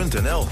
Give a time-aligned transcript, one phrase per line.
[0.00, 0.46] 120.nl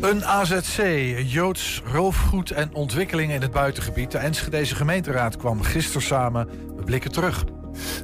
[0.00, 0.78] Een AZC,
[1.24, 4.10] Joods roofgoed en ontwikkelingen in het buitengebied.
[4.10, 6.48] De Enschedeze gemeenteraad kwam gisteren samen.
[6.76, 7.44] We blikken terug.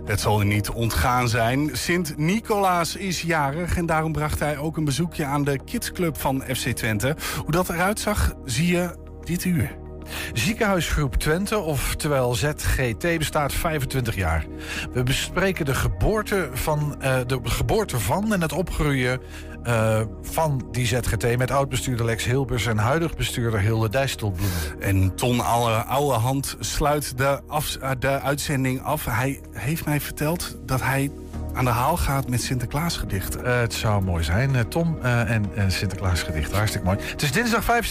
[0.05, 1.71] Het zal u niet ontgaan zijn.
[1.73, 6.69] Sint-Nicolaas is jarig en daarom bracht hij ook een bezoekje aan de kidsclub van FC
[6.69, 7.17] Twente.
[7.43, 9.84] Hoe dat eruit zag, zie je dit uur.
[10.33, 14.47] Ziekenhuisgroep Twente, oftewel ZGT, bestaat 25 jaar.
[14.93, 19.21] We bespreken de geboorte van, uh, de geboorte van en het opgroeien
[19.67, 21.37] uh, van die ZGT...
[21.37, 24.51] met oud-bestuurder Lex Hilbers en huidig bestuurder Hilde Dijstelbloem.
[24.81, 25.41] En Ton
[25.87, 29.05] Ouwehand sluit de, af, uh, de uitzending af.
[29.05, 31.11] Hij heeft mij verteld dat hij
[31.53, 33.41] aan de haal gaat met Sinterklaasgedichten.
[33.45, 34.69] Uh, het zou mooi zijn.
[34.69, 36.99] Tom en Sinterklaasgedichten, hartstikke mooi.
[37.01, 37.87] Het is dinsdag 5,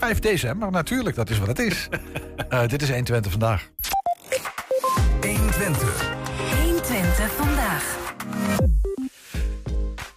[0.00, 1.88] 5 december, natuurlijk, dat is wat het is.
[2.66, 3.70] dit is 120 vandaag.
[5.20, 6.10] 120.
[6.62, 7.98] 120 vandaag.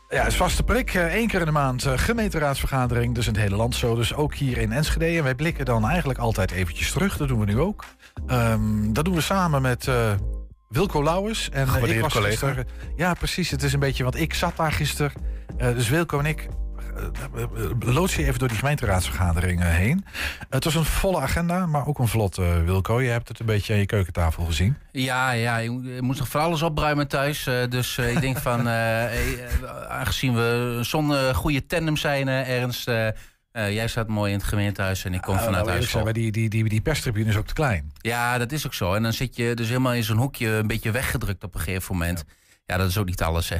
[0.09, 0.94] Ja, het is vaste prik.
[0.94, 3.16] Eén keer in de maand gemeenteraadsvergadering.
[3.16, 3.95] Dus in het hele land zo.
[3.95, 5.17] Dus ook hier in Enschede.
[5.17, 7.17] En wij blikken dan eigenlijk altijd eventjes terug.
[7.17, 7.86] Dat doen we nu ook.
[8.28, 10.11] Um, dat doen we samen met uh,
[10.70, 11.50] Wilco Lauwers.
[11.50, 12.30] En uh, ik was collega.
[12.30, 13.50] Gisteren, ja, precies.
[13.50, 15.11] Het is een beetje, want ik zat daar gisteren.
[15.58, 16.48] Uh, dus Wilco en ik
[17.80, 20.05] loods je even door die gemeenteraadsvergadering heen.
[20.49, 23.02] Het was een volle agenda, maar ook een vlot, Wilco.
[23.02, 24.77] Je hebt het een beetje aan je keukentafel gezien.
[24.91, 27.44] Ja, ja je moest nog voor alles opruimen thuis.
[27.69, 28.67] Dus ik denk van,
[29.99, 32.91] aangezien we zo'n goede tandem zijn, Ernst...
[33.52, 35.89] jij staat mooi in het gemeentehuis en ik kom vanuit huis.
[35.89, 37.91] Zijn, die, die, die, die perstribune is ook te klein.
[37.97, 38.94] Ja, dat is ook zo.
[38.94, 41.95] En dan zit je dus helemaal in zo'n hoekje een beetje weggedrukt op een gegeven
[41.97, 42.23] moment.
[42.27, 42.33] Ja,
[42.66, 43.58] ja dat is ook niet alles, hè.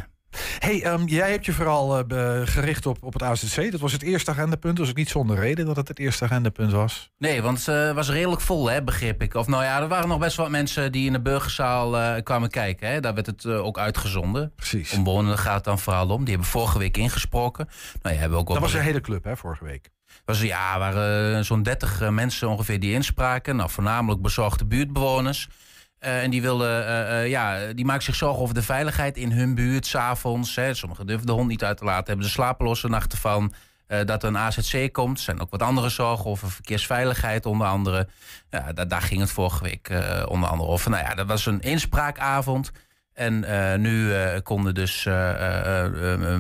[0.60, 3.72] Hey, um, jij hebt je vooral uh, gericht op, op het AZC.
[3.72, 4.78] Dat was het eerste agendapunt.
[4.78, 7.12] Was ook niet zonder reden dat het het eerste agendapunt was.
[7.18, 9.34] Nee, want het uh, was redelijk vol, hè, begreep ik.
[9.34, 12.50] Of nou ja, er waren nog best wel mensen die in de burgerzaal uh, kwamen
[12.50, 12.90] kijken.
[12.90, 13.00] Hè.
[13.00, 14.52] Daar werd het ook uitgezonden.
[14.56, 14.94] Precies.
[14.94, 16.20] Omwonenden gaat het dan vooral om.
[16.20, 17.70] Die hebben vorige week ingesproken.
[18.02, 19.90] Nou, ja, hebben ook dat was een hele club, hè, vorige week.
[20.26, 23.56] Was, ja, er waren zo'n 30 mensen ongeveer die inspraken.
[23.56, 25.50] Nou, voornamelijk bezorgde buurtbewoners.
[26.06, 29.32] Uh, en die, wilden, uh, uh, ja, die maken zich zorgen over de veiligheid in
[29.32, 30.60] hun buurt, s'avonds.
[30.72, 33.54] Sommigen durven de hond niet uit te laten, hebben de slapeloze nachten van.
[33.88, 35.18] dat er een AZC komt.
[35.18, 38.08] Er zijn ook wat andere zorgen over verkeersveiligheid, onder andere.
[38.50, 39.90] Ja, daar, daar ging het vorige week
[40.28, 40.90] onder andere over.
[40.90, 42.72] Nou ja, dat was een inspraakavond.
[43.14, 43.46] En
[43.82, 44.14] nu
[44.44, 45.08] konden dus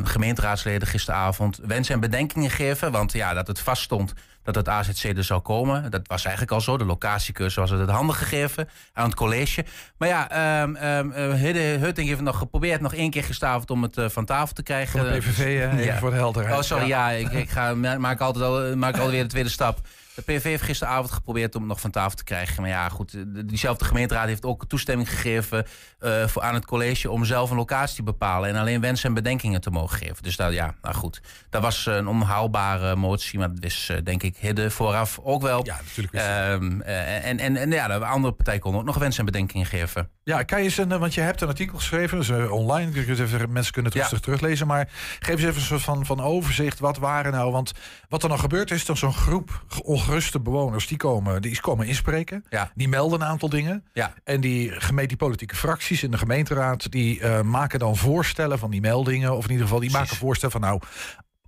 [0.03, 2.91] gemeenteraadsleden gisteravond wensen en bedenkingen geven.
[2.91, 4.13] Want ja, dat het vaststond
[4.43, 5.91] dat het AZC er zou komen.
[5.91, 6.77] Dat was eigenlijk al zo.
[6.77, 9.65] De locatiecursus was het het handen gegeven aan het college.
[9.97, 13.97] Maar ja, um, um, Hidde Hutting heeft nog geprobeerd nog één keer gestaveld om het
[14.05, 14.99] van tafel te krijgen.
[14.99, 15.81] Voor de PVV, hè?
[15.83, 15.97] Ja.
[15.97, 16.55] voor de helderheid.
[16.55, 19.79] Oh, sorry, ja, ja ik, ik ga, maak altijd al, maak alweer de tweede stap.
[20.15, 22.61] De PVV heeft gisteravond geprobeerd om het nog van tafel te krijgen.
[22.61, 23.15] Maar ja, goed,
[23.47, 25.65] diezelfde gemeenteraad heeft ook toestemming gegeven
[26.01, 29.13] uh, voor, aan het college om zelf een locatie te bepalen en alleen wensen en
[29.13, 30.23] bedenkingen te mogen geven.
[30.23, 31.21] Dus dat, ja, nou goed.
[31.49, 35.65] Dat was een onhaalbare motie, maar dat is uh, denk ik Hidde vooraf ook wel.
[35.65, 36.13] Ja, natuurlijk.
[36.61, 39.65] Um, uh, en, en, en ja, de andere partij kon ook nog wensen en bedenkingen
[39.65, 40.09] geven.
[40.23, 43.51] Ja, kan je eens, een, want je hebt een artikel geschreven, dus online, dus even,
[43.51, 44.23] mensen kunnen het rustig ja.
[44.23, 44.67] teruglezen.
[44.67, 46.79] Maar geef eens even een soort van, van overzicht.
[46.79, 47.71] Wat waren nou, want
[48.09, 49.63] wat er nou gebeurt is, dan zo'n groep
[50.03, 52.45] ongeruste bewoners, die komen, die komen inspreken.
[52.49, 52.71] Ja.
[52.75, 53.85] Die melden een aantal dingen.
[53.93, 54.13] Ja.
[54.23, 54.73] En die,
[55.05, 59.35] die politieke fracties in de gemeenteraad, die uh, maken dan voorstellen van die meldingen.
[59.35, 60.09] Of in ieder geval, die Precies.
[60.09, 60.81] maken voorstellen van nou,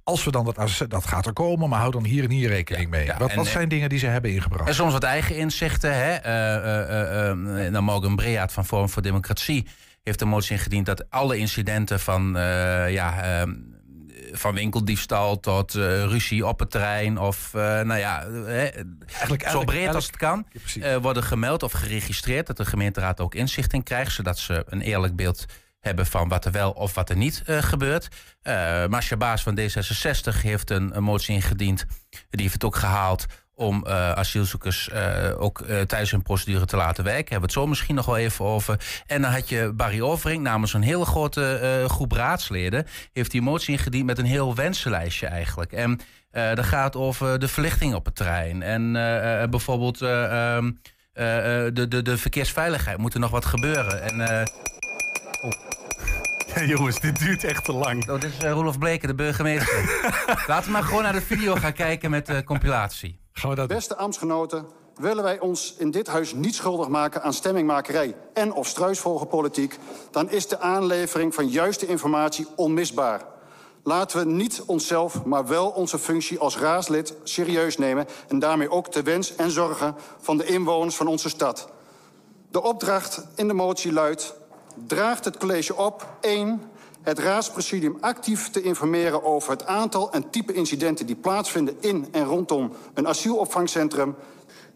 [0.03, 2.89] als we dan dat, dat gaat er komen, maar hou dan hier en hier rekening
[2.89, 3.05] mee.
[3.05, 4.69] Ja, wat, en, wat zijn dingen die ze hebben ingebracht?
[4.69, 5.91] En soms wat eigen inzichten.
[5.93, 6.11] Hè?
[6.25, 9.67] Uh, uh, uh, Morgan Breaat van Forum voor Democratie
[10.03, 12.33] heeft een motie ingediend dat alle incidenten van,
[12.87, 13.45] ja,
[14.37, 18.25] van winkeldiefstal tot ruzie op het terrein of nou ja,
[19.07, 22.47] eigenlijk, zo breed als het kan, ja, worden gemeld of geregistreerd.
[22.47, 25.45] Dat de gemeenteraad ook inzicht in krijgt, zodat ze een eerlijk beeld
[25.85, 28.07] hebben van wat er wel of wat er niet uh, gebeurt.
[28.43, 31.85] Uh, Marcia Baas van D66 heeft een, een, motie ingediend.
[32.09, 34.89] Die heeft het ook gehaald om uh, asielzoekers
[35.37, 37.31] ook tijdens hun procedure te laten werken.
[37.31, 38.79] Hebben we het zo misschien nog wel even over.
[39.07, 42.85] En dan had je Barry Overing namens een hele grote groep raadsleden...
[43.13, 45.71] heeft die motie ingediend met een heel wensenlijstje eigenlijk.
[45.71, 45.99] En
[46.31, 48.61] dat gaat over de verlichting op het terrein.
[48.61, 48.91] En
[49.49, 50.79] bijvoorbeeld um,
[51.13, 52.97] de, de, de verkeersveiligheid.
[52.97, 54.01] Moet er nog wat gebeuren.
[54.01, 54.47] En...
[55.41, 55.51] Oh.
[56.55, 58.09] Ja, jongens, dit duurt echt te lang.
[58.09, 60.03] Oh, dit is Roelof Bleken, de burgemeester.
[60.47, 63.24] Laten we maar gewoon naar de video gaan kijken met de compilatie.
[63.37, 64.65] Gaan we dat Beste ambtsgenoten,
[64.95, 69.77] willen wij ons in dit huis niet schuldig maken aan stemmingmakerij en of struisvogelpolitiek,
[70.11, 73.25] dan is de aanlevering van juiste informatie onmisbaar.
[73.83, 78.07] Laten we niet onszelf, maar wel onze functie als raadslid serieus nemen...
[78.27, 81.69] en daarmee ook de wens en zorgen van de inwoners van onze stad.
[82.51, 84.33] De opdracht in de motie luidt...
[84.87, 86.61] draagt het college op 1
[87.05, 92.23] het raadspresidium actief te informeren over het aantal en type incidenten die plaatsvinden in en
[92.23, 94.15] rondom een asielopvangcentrum.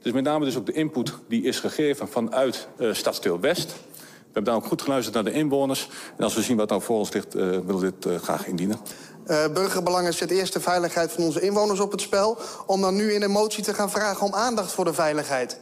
[0.02, 3.68] Dus met name dus ook de input die is gegeven vanuit uh, Stadsdeel West.
[3.70, 5.90] We hebben daar ook goed geluisterd naar de inwoners.
[6.18, 8.48] En als we zien wat nou voor ons ligt, uh, willen we dit uh, graag
[8.48, 8.80] indienen.
[9.28, 12.38] Uh, burgerbelangen zet eerst de veiligheid van onze inwoners op het spel...
[12.66, 15.60] om dan nu in een motie te gaan vragen om aandacht voor de veiligheid.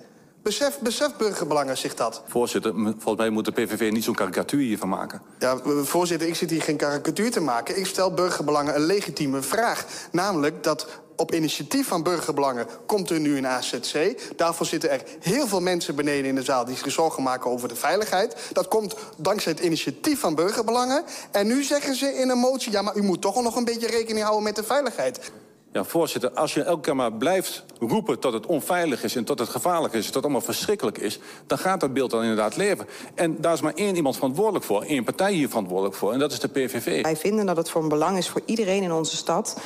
[0.47, 2.21] Besef, besef burgerbelangen zich dat?
[2.27, 5.21] Voorzitter, volgens mij moet de PVV niet zo'n karikatuur hiervan maken.
[5.39, 7.77] Ja, voorzitter, ik zit hier geen karikatuur te maken.
[7.77, 9.85] Ik stel burgerbelangen een legitieme vraag.
[10.11, 14.21] Namelijk dat op initiatief van burgerbelangen komt er nu een AZC.
[14.35, 16.65] Daarvoor zitten er heel veel mensen beneden in de zaal...
[16.65, 18.35] die zich zorgen maken over de veiligheid.
[18.51, 21.03] Dat komt dankzij het initiatief van burgerbelangen.
[21.31, 22.71] En nu zeggen ze in een motie...
[22.71, 25.31] ja, maar u moet toch nog een beetje rekening houden met de veiligheid.
[25.71, 29.15] Ja, voorzitter, als je elke keer maar blijft roepen tot het onveilig is...
[29.15, 31.19] en tot het gevaarlijk is, tot het allemaal verschrikkelijk is...
[31.47, 32.87] dan gaat dat beeld dan inderdaad leven.
[33.15, 34.81] En daar is maar één iemand verantwoordelijk voor.
[34.81, 36.13] één partij hier verantwoordelijk voor.
[36.13, 37.01] En dat is de PVV.
[37.01, 39.59] Wij vinden dat het van belang is voor iedereen in onze stad...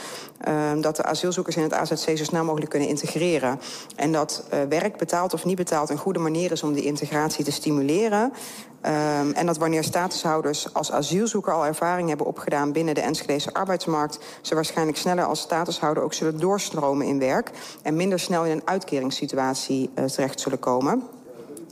[0.47, 3.59] Uh, dat de asielzoekers in het AZC zo snel mogelijk kunnen integreren.
[3.95, 7.43] En dat uh, werk, betaald of niet betaald, een goede manier is om die integratie
[7.43, 8.33] te stimuleren.
[8.85, 14.19] Um, en dat wanneer statushouders als asielzoeker al ervaring hebben opgedaan binnen de Enschedese arbeidsmarkt,
[14.41, 17.51] ze waarschijnlijk sneller als statushouder ook zullen doorstromen in werk
[17.81, 21.03] en minder snel in een uitkeringssituatie uh, terecht zullen komen.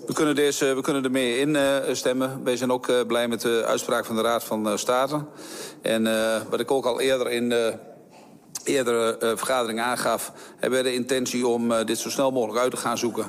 [0.07, 1.39] We kunnen, deze, we kunnen ermee
[1.88, 2.29] instemmen.
[2.29, 5.23] Uh, Wij zijn ook uh, blij met de uitspraak van de Raad van uh, State.
[5.81, 6.03] En
[6.50, 7.73] wat ik ook al eerder in de
[8.63, 10.31] eerdere vergadering aangaf...
[10.57, 13.25] hebben we de intentie om dit zo snel mogelijk uit te gaan zoeken.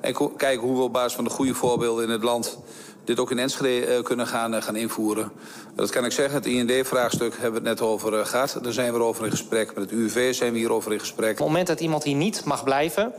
[0.00, 2.58] En kijken hoe we op basis van de goede voorbeelden in het land
[3.04, 5.32] dit ook in Enschede uh, kunnen gaan, uh, gaan invoeren.
[5.74, 6.34] Dat kan ik zeggen.
[6.34, 8.58] Het IND-vraagstuk hebben we het net over uh, gehad.
[8.62, 9.74] Daar zijn we over in gesprek.
[9.74, 11.30] Met het UWV zijn we hierover in gesprek.
[11.30, 13.12] Op het moment dat iemand hier niet mag blijven...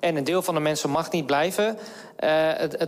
[0.00, 1.78] en een deel van de mensen mag niet blijven...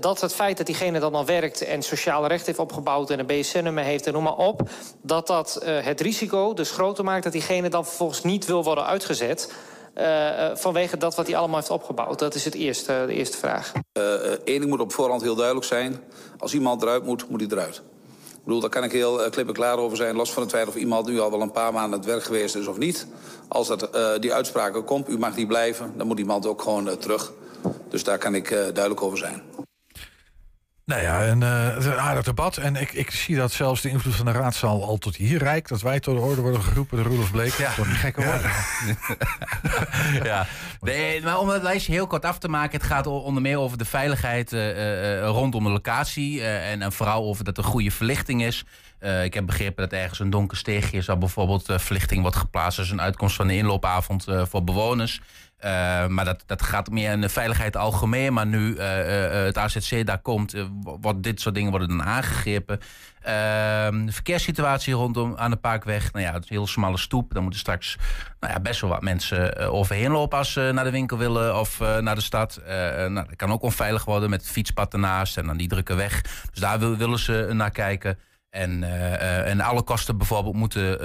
[0.01, 3.11] Dat het feit dat diegene dan al werkt en sociale recht heeft opgebouwd...
[3.11, 4.69] en een BSN-nummer heeft en noem maar op...
[5.03, 9.53] dat dat het risico dus groter maakt dat diegene dan vervolgens niet wil worden uitgezet...
[9.99, 12.19] Uh, vanwege dat wat hij allemaal heeft opgebouwd?
[12.19, 13.73] Dat is het eerste, de eerste vraag.
[13.93, 16.01] Eén uh, ding moet op voorhand heel duidelijk zijn.
[16.39, 17.77] Als iemand eruit moet, moet hij eruit.
[18.31, 20.17] Ik bedoel, daar kan ik heel klip en klaar over zijn.
[20.17, 22.23] Los van het feit of iemand nu al wel een paar maanden aan het werk
[22.23, 23.07] geweest is of niet.
[23.49, 23.89] Als dat,
[24.21, 25.93] die uitspraak komt, u mag niet blijven...
[25.97, 27.33] dan moet iemand ook gewoon terug.
[27.89, 29.43] Dus daar kan ik duidelijk over zijn.
[30.85, 32.57] Nou ja, een, uh, een aardig debat.
[32.57, 35.69] En ik, ik zie dat zelfs de invloed van de raadzaal al tot hier reikt.
[35.69, 37.53] Dat wij tot de orde worden geroepen, de Roelof Bleek.
[37.53, 37.73] Ja.
[37.77, 38.51] Dat gekke worden.
[40.13, 40.25] Ja.
[40.33, 40.47] ja.
[40.81, 42.79] Nee, maar om het lijstje heel kort af te maken.
[42.79, 46.45] Het gaat onder meer over de veiligheid uh, uh, rondom de locatie.
[46.45, 48.65] en, en vooral over dat er goede verlichting is.
[49.25, 51.09] Ik heb begrepen dat ergens een donker steegje is...
[51.09, 52.79] al bijvoorbeeld verlichting wordt geplaatst...
[52.79, 55.21] als een uitkomst van de inloopavond voor bewoners.
[56.09, 58.33] Maar dat, dat gaat meer in de veiligheid algemeen.
[58.33, 60.55] Maar nu het AZC daar komt...
[60.83, 62.81] wordt dit soort dingen worden dan aangegrepen.
[63.23, 66.13] Ehm, de verkeerssituatie rondom aan de Parkweg...
[66.13, 67.33] nou ja, het is een heel smalle stoep.
[67.33, 67.97] Daar moeten straks
[68.41, 70.39] nou ja, best wel wat mensen overheen lopen...
[70.39, 72.61] als ze naar de winkel willen of naar de stad.
[72.67, 75.37] nou, dat kan ook onveilig worden met het fietspad ernaast...
[75.37, 76.21] en dan die drukke weg.
[76.51, 78.19] Dus daar willen ze naar kijken...
[78.51, 78.83] En,
[79.45, 80.99] en alle kosten bijvoorbeeld moeten,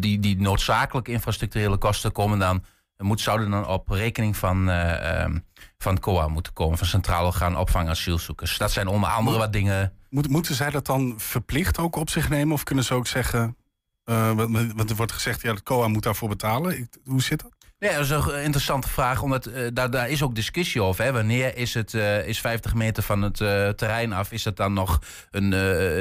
[0.00, 2.64] die, die noodzakelijke infrastructurele kosten komen dan,
[3.06, 5.38] moet, zouden dan op rekening van, ehm,
[5.78, 8.58] van COA moeten komen, van Centraal Orgaan Opvang Asielzoekers.
[8.58, 9.92] Dat zijn onder andere wat dingen.
[10.10, 12.52] Moet, moeten zij dat dan verplicht ook op zich nemen?
[12.52, 13.56] Of kunnen ze ook zeggen,
[14.04, 16.88] want er wordt gezegd, ja, het COA moet daarvoor betalen.
[17.04, 17.56] Hoe zit dat?
[17.78, 21.04] Nee, dat is een interessante vraag, omdat uh, daar, daar is ook discussie over.
[21.04, 21.12] Hè.
[21.12, 24.32] Wanneer is het uh, is 50 meter van het uh, terrein af?
[24.32, 25.52] Is dat dan nog een,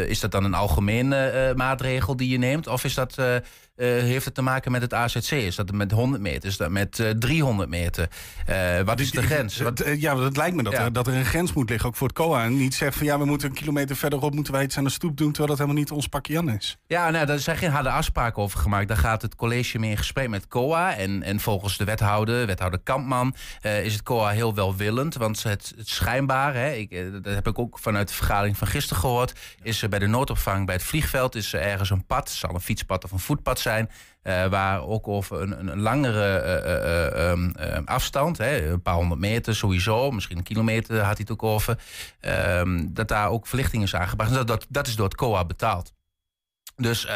[0.08, 2.68] is dat dan een algemene maatregel die je neemt?
[2.68, 3.36] Of is dat uh,
[3.86, 5.32] heeft het te maken met het AZC?
[5.32, 6.50] Is dat met 100 meter?
[6.50, 8.08] Is dat met uh, 300 meter?
[8.50, 9.58] Uh, wat is de grens?
[9.58, 9.84] Wat...
[9.98, 10.84] Ja, dat lijkt me dat, ja.
[10.84, 12.44] er, dat er een grens moet liggen, ook voor het COA.
[12.44, 14.90] En niet zeggen van ja, we moeten een kilometer verderop moeten wij iets aan de
[14.90, 16.78] stoep doen, terwijl dat helemaal niet ons pakje Jan is.
[16.88, 18.88] Ja, nou, daar zijn geen harde afspraken over gemaakt.
[18.88, 20.96] Daar gaat het college mee in gesprek met COA.
[20.96, 25.16] En, en volgens de wethouder, wethouder Kampman, is het COA heel welwillend.
[25.16, 29.02] Want het, het schijnbaar, hè, ik, dat heb ik ook vanuit de vergadering van gisteren
[29.02, 32.54] gehoord, is er bij de noodopvang bij het vliegveld is er ergens een pad, zal
[32.54, 33.90] een fietspad of een voetpad zijn.
[34.24, 36.28] Uh, waar ook over een, een langere
[37.20, 37.30] uh,
[37.76, 41.44] um, afstand, hè, een paar honderd meter sowieso, misschien een kilometer had hij het ook
[41.44, 41.78] over,
[42.22, 44.34] um, dat daar ook verlichting is aangebracht.
[44.34, 45.94] Dat, dat, dat is door het COA betaald.
[46.76, 47.08] Dus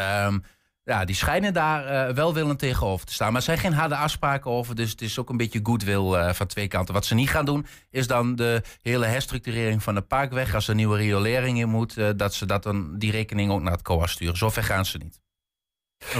[0.84, 3.28] ja, die schijnen daar uh, welwillend tegenover te staan.
[3.28, 4.76] Maar er zijn geen harde afspraken over.
[4.76, 6.94] Dus het is ook een beetje goodwill van twee kanten.
[6.94, 10.56] Wat ze niet gaan doen, is dan de hele herstructurering van de parkweg.
[10.56, 13.82] Als er nieuwe riolering in moet, dat ze dat dan die rekening ook naar het
[13.82, 14.38] COA sturen.
[14.38, 15.21] Zover gaan ze niet.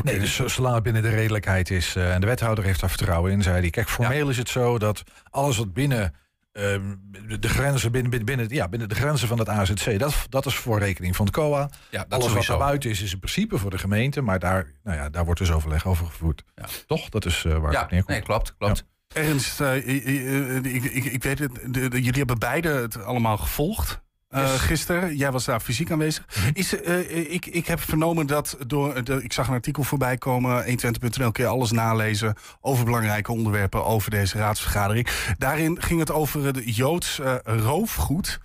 [0.04, 2.90] Nee, dus zo- zolang het binnen de redelijkheid is eh, en de wethouder heeft daar
[2.90, 3.70] vertrouwen in, zei hij.
[3.70, 6.14] Kijk, formeel is het zo dat alles wat binnen
[6.52, 6.96] ehm,
[7.28, 10.56] de, de grenzen, binnen, binnen, ja, binnen de grenzen van het AZC, dat, dat is
[10.56, 11.60] voor rekening van het COA.
[11.60, 11.68] Ja,
[12.00, 12.52] dat alles wat sowieso.
[12.58, 15.52] daarbuiten is, is in principe voor de gemeente, maar daar, nou ja, daar wordt dus
[15.52, 16.44] overleg over gevoerd.
[16.56, 16.66] Ja.
[16.88, 17.10] Toch?
[17.10, 18.08] Dat is eh, waar het Ja, op neerkomt.
[18.18, 18.86] nee, klopt, klopt.
[19.14, 24.02] Ernst, eh, ik, ik, ik weet het, de- de- jullie hebben beide het allemaal gevolgd.
[24.32, 24.54] Eh.
[24.54, 26.26] Gisteren, jij was daar fysiek aanwezig.
[26.54, 29.04] Is, eh, ik, ik heb vernomen dat door.
[29.04, 30.66] De, ik zag een artikel voorbij komen.
[30.66, 32.36] 120.nl kun je alles nalezen.
[32.62, 33.86] over belangrijke onderwerpen.
[33.86, 35.08] over deze raadsvergadering.
[35.38, 38.40] Daarin ging het over het Joods eh, roofgoed.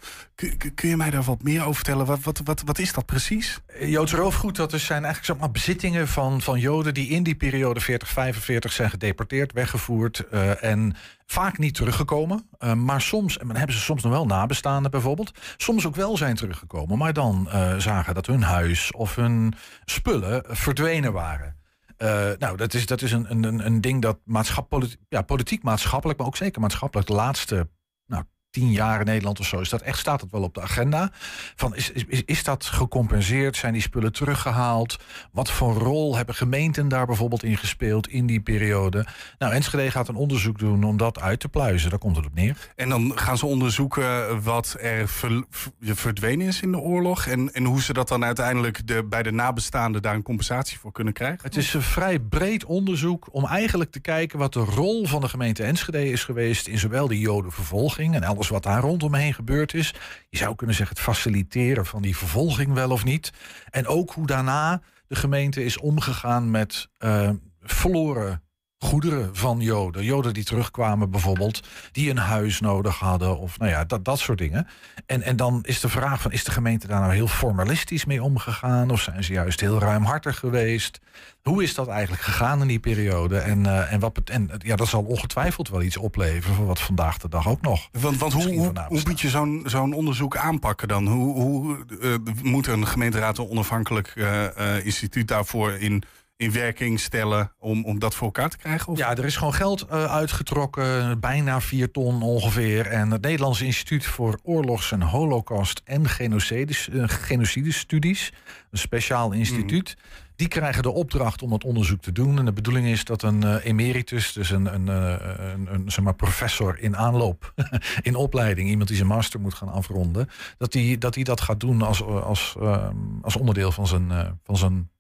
[0.75, 2.07] Kun, je mij daar wat meer over vertellen?
[2.07, 3.61] Wat, wat, wat, wat is dat precies?
[3.81, 7.35] Joods roofgoed, dat is zijn eigenlijk zeg maar, bezittingen van, van Joden die in die
[7.35, 12.49] periode 40-45 zijn gedeporteerd, weggevoerd eh, en vaak niet teruggekomen.
[12.59, 16.17] Eh, maar soms, en dan hebben ze soms nog wel nabestaanden bijvoorbeeld, soms ook wel
[16.17, 21.57] zijn teruggekomen, maar dan eh, zagen dat hun huis of hun spullen verdwenen waren.
[21.97, 25.63] Eh, nou, dat is, dat is een, een, een ding dat maatschap, politi- ja, politiek
[25.63, 27.69] maatschappelijk, maar ook zeker maatschappelijk de laatste
[28.07, 28.25] nou,
[28.57, 31.11] tien jaar in Nederland of zo, is dat echt, staat het wel op de agenda.
[31.57, 33.57] Van, is, is, is- is dat gecompenseerd?
[33.57, 34.97] Zijn die spullen teruggehaald?
[35.33, 39.07] Wat voor rol hebben gemeenten daar bijvoorbeeld in gespeeld in die periode?
[39.39, 41.91] Nou, Enschede gaat een onderzoek doen om dat uit te pluizen.
[41.91, 42.57] Daar komt het op neer.
[42.77, 47.27] En dan gaan ze onderzoeken wat er ver- ver- verdwenen is in de oorlog.
[47.27, 50.93] En, en hoe ze dat dan uiteindelijk de, bij de nabestaanden daar een compensatie voor
[50.93, 51.41] kunnen krijgen.
[51.43, 55.29] Het is een vrij breed onderzoek om eigenlijk te kijken wat de rol van de
[55.29, 59.95] gemeente Enschede is geweest in zowel de jodenvervolging en alles wat daar rondomheen gebeurd is.
[60.29, 63.33] Je zou kunnen zeggen het faciliteren van die vervolging wel of niet.
[63.71, 67.31] En ook hoe daarna de gemeente is omgegaan met eh,
[67.63, 68.43] verloren
[68.79, 70.05] goederen van Joden.
[70.05, 71.61] Joden die terugkwamen bijvoorbeeld,
[71.93, 74.67] die een huis nodig hadden of nou ja, dat, dat soort dingen.
[75.07, 78.23] En, en dan is de vraag van, is de gemeente daar nou heel formalistisch mee
[78.23, 78.91] omgegaan?
[78.91, 81.01] Of zijn ze juist heel ruimhartig geweest?
[81.43, 83.39] Hoe is dat eigenlijk gegaan in die periode?
[83.39, 87.19] En, eh, en, wat, en ja, dat zal ongetwijfeld wel iets opleveren voor wat vandaag
[87.19, 87.89] de dag ook nog.
[87.93, 91.07] Want, want hoe, hoe, hoe moet je zo'n zo'n onderzoek aanpakken dan?
[91.07, 96.03] Hoe, hoe eh, moet een gemeenteraad een onafhankelijk eh, instituut daarvoor in,
[96.37, 98.93] in werking stellen om, om dat voor elkaar te krijgen?
[98.93, 98.99] Of?
[98.99, 102.87] Ja, er is gewoon geld eh, uitgetrokken, bijna vier ton ongeveer.
[102.87, 108.33] En het Nederlands Instituut voor Oorlogs- en Holocaust en Genocides, eh, Genocidestudies,
[108.71, 109.97] een speciaal instituut.
[110.37, 112.39] Die krijgen de opdracht om dat onderzoek te doen.
[112.39, 116.15] En de bedoeling is dat een eh, emeritus, dus een, een, een, een zeg maar
[116.15, 117.53] professor in aanloop,
[118.03, 120.29] in opleiding, iemand die zijn master moet gaan afronden,
[120.59, 124.57] dat hij dat, die dat gaat doen als, als, ehm, als onderdeel van zijn, van
[124.57, 124.91] zijn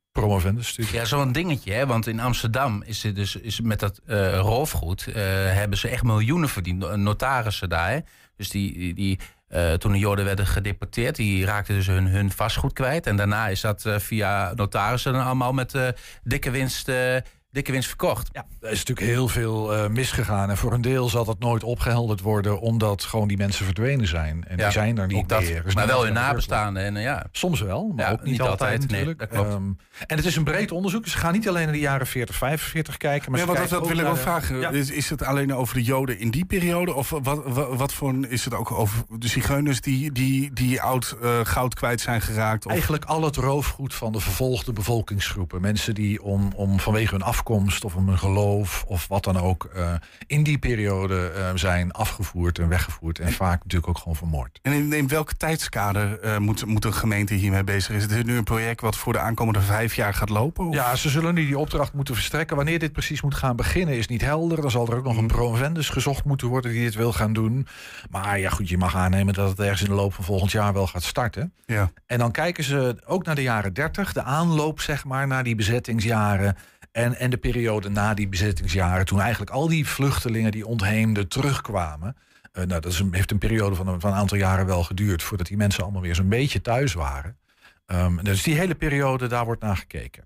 [0.92, 1.86] Ja, zo'n dingetje, hè?
[1.86, 5.06] want in Amsterdam is het dus is met dat eh, roofgoed...
[5.06, 5.14] eh,
[5.52, 7.90] hebben ze echt miljoenen verdiend, notarissen daar.
[7.90, 7.98] Hè?
[8.36, 9.18] Dus die, die,
[9.48, 13.06] eh, toen de Joden werden gedeporteerd, die raakten dus hun, hun vastgoed kwijt.
[13.06, 15.74] En daarna is dat via notarissen dan allemaal met
[16.22, 16.90] dikke, winst,
[17.50, 18.28] dikke winst verkocht.
[18.32, 20.50] Ja, er is natuurlijk heel veel misgegaan.
[20.50, 24.44] En voor een deel zal dat nooit opgehelderd worden, omdat gewoon die mensen verdwenen zijn.
[24.48, 25.40] En Ja, die zijn er niet dat.
[25.42, 25.56] meer.
[25.56, 26.82] Er is maar wel hun nabestaanden.
[26.82, 27.26] En, eh, ja.
[27.32, 29.48] Soms wel, maar Ja, ook niet, niet altijd, altijd, nee, dat klopt.
[29.50, 29.62] Ehm,
[30.06, 31.02] en het is een breed onderzoek.
[31.02, 33.30] Dus ze gaan niet alleen naar de jaren 40, 45 kijken.
[33.30, 34.58] Maar ja, want dat, dat wil ik wel vragen.
[34.60, 34.70] Ja.
[34.70, 36.94] Is, is het alleen over de Joden in die periode?
[36.94, 41.16] Of wat, wat, wat voor is het ook over de zigeuners die, die, die oud
[41.22, 42.66] eh, goud kwijt zijn geraakt?
[42.66, 45.60] Of, Eigenlijk al het roofgoed van de vervolgde bevolkingsgroepen.
[45.60, 49.64] Mensen die om, om vanwege hun afkomst of om hun geloof of wat dan ook...
[49.64, 49.94] eh,
[50.26, 53.18] in die periode eh, zijn afgevoerd en weggevoerd.
[53.18, 54.58] En vaak natuurlijk ook gewoon vermoord.
[54.62, 57.94] En in, in welk tijdskader moet, moet een gemeente hiermee bezig?
[57.94, 60.66] Is het nu een project wat voor de aankomende vijf jaar gaat lopen?
[60.66, 60.74] Of?
[60.74, 62.56] Ja, ze zullen nu die opdracht moeten verstrekken.
[62.56, 64.60] Wanneer dit precies moet gaan beginnen is niet helder.
[64.60, 67.66] Dan zal er ook nog een promovendus gezocht moeten worden die dit wil gaan doen.
[68.10, 70.72] Maar ja, goed, je mag aannemen dat het ergens in de loop van volgend jaar
[70.72, 71.52] wel gaat starten.
[71.66, 71.90] Ja.
[72.06, 75.54] En dan kijken ze ook naar de jaren 30, de aanloop zeg maar naar die
[75.54, 76.56] bezettingsjaren.
[76.92, 82.16] En, en de periode na die bezettingsjaren, toen eigenlijk al die vluchtelingen die ontheemden terugkwamen.
[82.52, 84.82] Eh, nou, dat is een, heeft een periode van een, van een aantal jaren wel
[84.82, 87.36] geduurd voordat die mensen allemaal weer zo'n beetje thuis waren.
[87.86, 90.24] Ehm, dus die hele periode, daar wordt naar gekeken.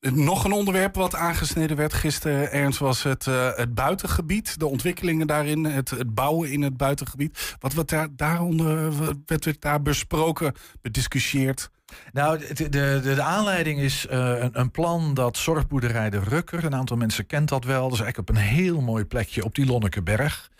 [0.00, 4.58] Nog een onderwerp wat aangesneden werd gisteren, Ernst, was het, eh, het buitengebied.
[4.58, 7.56] De ontwikkelingen daarin, het, het bouwen in het buitengebied.
[7.58, 11.70] Wat werd daar, daaronder werd, werd daar besproken, bediscussieerd?
[12.12, 16.64] Nou, de, de, de, de aanleiding is eh, een, een plan dat Zorgboerderij de Rukker,
[16.64, 19.54] een aantal mensen kent dat wel, dat is eigenlijk op een heel mooi plekje op
[19.54, 20.50] die Lonnekeberg.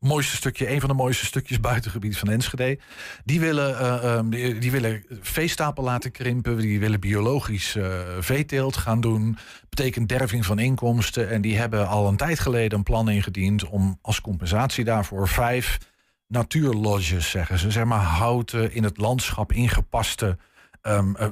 [0.00, 2.78] Mooiste stukje, een van de mooiste stukjes buitengebied van Enschede.
[3.24, 6.56] Die willen, eh, ehm, die, die willen veestapel laten krimpen.
[6.56, 9.38] Die willen biologisch eh, veeteelt gaan doen.
[9.68, 11.30] Betekent derving van inkomsten.
[11.30, 15.78] En die hebben al een tijd geleden een plan ingediend om als compensatie daarvoor vijf
[16.26, 17.70] natuurlodges, zeggen ze.
[17.70, 20.38] Zeg maar houten, in het landschap ingepaste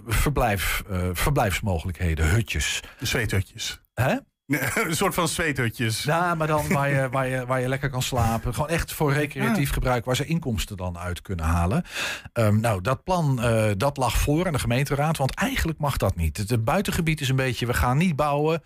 [0.07, 2.83] verblijf, eh, verblijfsmogelijkheden, hutjes.
[3.01, 3.81] Zweethutjes.
[3.95, 4.17] Hè?
[4.89, 6.03] een soort van zweethutjes.
[6.03, 8.55] Ja, maar dan waar je, waar, je, waar je lekker kan slapen.
[8.55, 11.85] Gewoon echt voor recreatief gebruik waar ze inkomsten dan uit kunnen halen.
[12.33, 15.17] Ehm, nou, dat plan eh, dat lag voor aan de gemeenteraad.
[15.17, 16.37] Want eigenlijk mag dat niet.
[16.37, 18.63] Het, het buitengebied is een beetje, we gaan niet bouwen.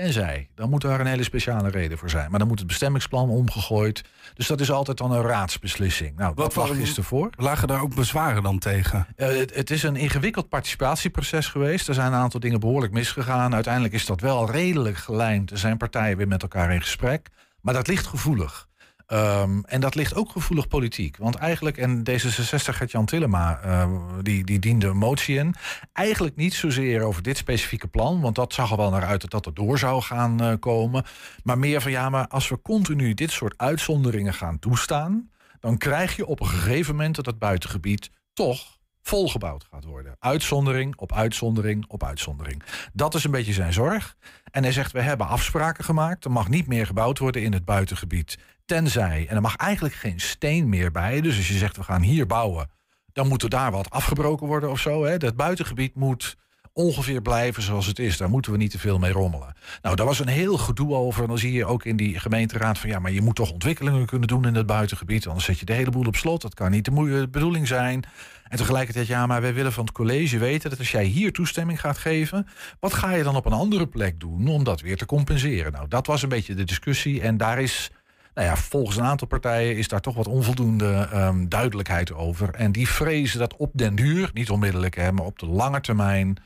[0.00, 2.30] Tenzij, dan moet daar een hele speciale reden voor zijn.
[2.30, 4.02] Maar dan moet het bestemmingsplan omgegooid.
[4.34, 6.16] Dus dat is altijd dan een raadsbeslissing.
[6.16, 7.30] Nou, dat lag gisteren voor.
[7.36, 9.06] Lagen daar ook bezwaren dan tegen?
[9.16, 11.88] Uh, het, het, is een ingewikkeld participatieproces geweest.
[11.88, 13.54] Er zijn een aantal dingen behoorlijk misgegaan.
[13.54, 15.50] Uiteindelijk is dat wel redelijk gelijnd.
[15.50, 17.28] Er zijn partijen weer met elkaar in gesprek.
[17.60, 18.68] Maar dat ligt gevoelig.
[19.12, 21.16] Um, en dat ligt ook gevoelig politiek.
[21.16, 25.54] Want eigenlijk, en D66 gaat Jan Tillema, uh, die, die diende een motie in.
[25.92, 28.20] Eigenlijk niet zozeer over dit specifieke plan.
[28.20, 31.04] Want dat zag er wel naar uit dat dat er door zou gaan uh, komen.
[31.42, 35.30] Maar meer van ja, maar als we continu dit soort uitzonderingen gaan toestaan.
[35.60, 40.16] dan krijg je op een gegeven moment dat het buitengebied toch volgebouwd gaat worden.
[40.18, 42.62] Uitzondering op uitzondering op uitzondering.
[42.92, 44.16] Dat is een beetje zijn zorg.
[44.50, 46.24] En hij zegt, we hebben afspraken gemaakt.
[46.24, 48.38] Er mag niet meer gebouwd worden in het buitengebied.
[48.70, 51.20] Tenzij, en er mag eigenlijk geen steen meer bij.
[51.20, 52.70] Dus als je zegt, we gaan hier bouwen...
[53.12, 55.04] dan moet er daar wat afgebroken worden of zo.
[55.04, 55.10] Hè.
[55.10, 56.36] Het buitengebied moet
[56.72, 58.16] ongeveer blijven zoals het is.
[58.16, 59.54] Daar moeten we niet te veel mee rommelen.
[59.82, 61.26] Nou, daar was een heel gedoe over.
[61.26, 62.90] Dan zie je ook in die gemeenteraad van...
[62.90, 65.26] ja, maar je moet toch ontwikkelingen kunnen doen in het buitengebied.
[65.26, 66.42] Anders zet je de hele boel op slot.
[66.42, 68.04] Dat kan niet de bedoeling zijn.
[68.48, 70.70] En tegelijkertijd, ja, maar wij willen van het college weten...
[70.70, 72.46] dat als jij hier toestemming gaat geven...
[72.80, 75.72] wat ga je dan op een andere plek doen om dat weer te compenseren?
[75.72, 77.20] Nou, dat was een beetje de discussie.
[77.20, 77.90] En daar is...
[78.34, 82.54] Nou ja, volgens een aantal partijen is daar toch wat onvoldoende um, duidelijkheid over.
[82.54, 86.38] En die vrezen dat op den duur, niet onmiddellijk, hè, maar op de lange termijn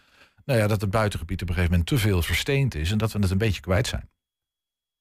[0.44, 3.12] nou ja, dat het buitengebied op een gegeven moment te veel versteend is en dat
[3.12, 4.08] we het een beetje kwijt zijn.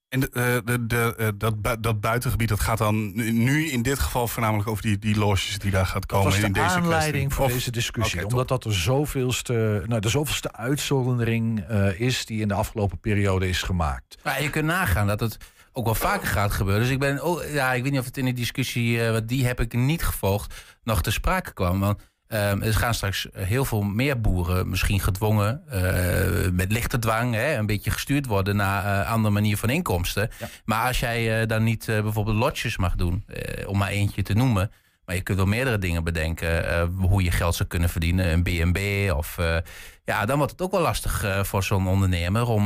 [0.10, 4.00] En de, eh, de, de, eh, dat, dat buitengebied, dat gaat dan nu in dit
[4.00, 6.24] geval voornamelijk over die, die loges die daar gaat komen.
[6.24, 8.20] Dat was de in deze aanleiding voor deze discussie.
[8.20, 13.00] Okay, omdat dat de zoveelste, nou, de zoveelste uitzondering uh, is die in de afgelopen
[13.00, 14.18] periode is gemaakt.
[14.24, 15.38] Maar je kunt nagaan dat het
[15.74, 16.82] ook wel vaker gaat gebeuren.
[16.82, 19.46] Dus ik ben, oh, ja, ik weet niet of het in de discussie, uh, die
[19.46, 21.80] heb ik niet gevolgd, nog te sprake kwam.
[21.80, 27.34] Want Um, er gaan straks heel veel meer boeren misschien gedwongen, uh, met lichte dwang,
[27.34, 30.30] hè, een beetje gestuurd worden naar een uh, andere manier van inkomsten.
[30.40, 30.50] Ja.
[30.66, 33.26] Maar als jij dan niet bijvoorbeeld lotjes mag doen,
[33.66, 34.72] om maar eentje te noemen,
[35.06, 39.12] maar je kunt wel meerdere dingen bedenken hoe je geld zou kunnen verdienen, een BNB
[39.16, 39.38] of
[40.06, 42.64] ja, dan wordt het ook wel lastig voor zo'n ondernemer om,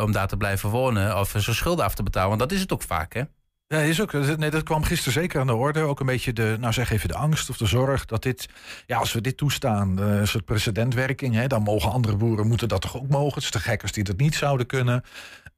[0.00, 2.28] om daar te blijven wonen of zijn schulden af te betalen.
[2.28, 3.22] Want dat is het ook vaak, hè?
[3.68, 5.80] Ja, is ook, nee, dat kwam gisteren zeker aan de orde.
[5.80, 8.48] Ook een beetje de, nou zeg even de angst of de zorg dat dit,
[8.86, 12.68] ja, als we dit toestaan, uh, een soort precedentwerking, hè, dan mogen andere boeren moeten
[12.68, 13.34] dat toch ook mogen.
[13.34, 15.04] Het is te gek als die dat niet zouden kunnen.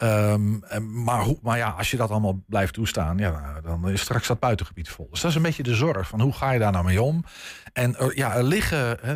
[0.03, 0.63] Um,
[1.05, 4.89] maar, maar ja, als je dat allemaal blijft toestaan, ja, dan is straks dat buitengebied
[4.89, 5.09] vol.
[5.11, 7.25] Dus dat is een beetje de zorg van hoe ga je daar nou mee om?
[7.73, 9.09] En er, ja, er liggen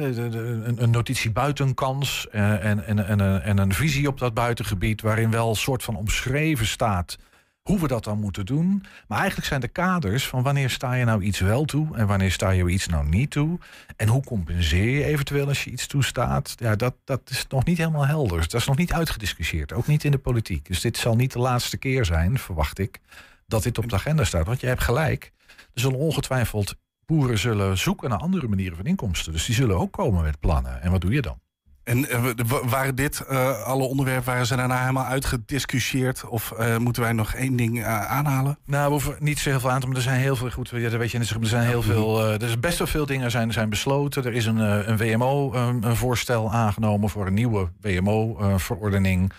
[0.83, 5.49] een, notitie buitenkans uh, en, en, en, en een visie op dat buitengebied, waarin wel
[5.49, 7.17] een soort van omschreven staat
[7.65, 8.85] hoe we dat dan moeten doen.
[9.09, 12.33] Maar eigenlijk zijn de kaders van wanneer sta je nou iets wel toe en wanneer
[12.33, 13.59] sta je iets nou niet toe.
[13.97, 16.55] En hoe compenseer je eventueel als je iets toestaat.
[16.57, 18.41] Ja, dat, dat is nog niet helemaal helder.
[18.41, 20.67] Dat is nog niet uitgediscussieerd, ook niet in de politiek.
[20.67, 23.01] Dus dit zal niet de laatste keer zijn, verwacht ik,
[23.47, 24.47] dat dit op de agenda staat.
[24.47, 25.33] Want je hebt gelijk.
[25.47, 26.75] Er zullen ongetwijfeld
[27.07, 29.33] boeren zullen zoeken naar andere manieren van inkomsten.
[29.33, 30.83] Dus die zullen ook komen met plannen.
[30.83, 31.43] En wat doe je dan?
[31.85, 32.31] En uh,
[32.65, 36.25] waren dit uh, alle onderwerpen, waren ze daarna helemaal uitgediscussieerd?
[36.29, 38.59] Of uh, moeten wij nog één ding aanhalen?
[38.65, 40.69] Nou, we hoeven niet zo heel veel aan te maar er zijn heel veel, goed,
[40.69, 43.69] ja, weet je, er zijn heel veel, er is best wel veel dingen zijn, zijn
[43.69, 44.25] besloten.
[44.25, 44.59] Er is een,
[44.91, 49.33] een WMO-voorstel aangenomen voor een nieuwe WMO-verordening.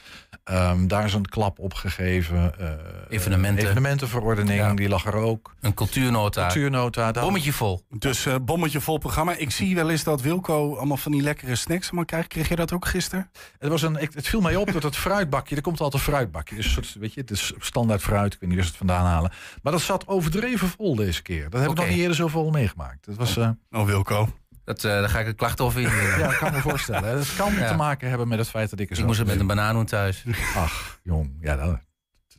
[0.52, 2.54] Um, daar is een klap op gegeven.
[2.60, 2.70] Uh,
[3.10, 3.66] Evenementen.
[3.66, 4.74] Evenementenverordening, ja.
[4.74, 5.54] die lag er ook.
[5.62, 6.48] Een cultuurnota.
[6.48, 7.12] Cultuurnota.
[7.12, 7.82] Bommetje vol.
[7.90, 9.36] Dus uh, bommetje vol programma.
[9.36, 12.28] Ik zie wel eens dat Wilco allemaal van die lekkere snacks maar krijgt.
[12.36, 13.32] Kreeg je dat ook gisteren?
[13.60, 16.56] Het, was een, het viel mij op dat het fruitbakje, er komt altijd een fruitbakje.
[16.56, 18.34] Dus soort, weet je, het is standaard fruit.
[18.34, 19.32] Ik weet niet waar ze het vandaan halen.
[19.62, 21.50] Maar dat zat overdreven vol deze keer.
[21.50, 21.72] Dat heb okay.
[21.72, 23.06] ik nog niet eerder zo vol meegemaakt.
[23.06, 24.30] Dat was, uh, oh, Wilco.
[24.64, 25.82] Dat, uh, daar ga ik een klacht in.
[25.82, 27.18] ja, dat kan me voorstellen.
[27.18, 27.68] Het kan ja.
[27.68, 29.86] te maken hebben met het feit dat ik er Ik moest het met een banaan
[29.86, 30.26] thuis.
[30.56, 31.38] Ach, jong.
[31.42, 31.80] Ja, dat,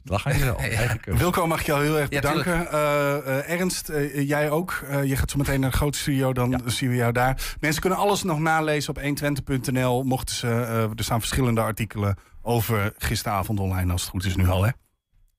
[0.07, 0.63] dat ga je wel.
[0.71, 0.97] ja.
[1.05, 2.53] Wilco, mag ik jou heel erg bedanken.
[2.53, 4.85] Ja, uh, uh, Ernst, jij ook.
[5.05, 6.59] je gaat zo meteen naar de grote studio, dan ja.
[6.65, 7.57] zien we jou daar.
[7.61, 10.03] Mensen kunnen alles nog nalezen op 120.nl.
[10.03, 10.49] Mochten ze,
[10.97, 14.71] er staan verschillende artikelen over gisteravond online, als het goed is nu al, hè?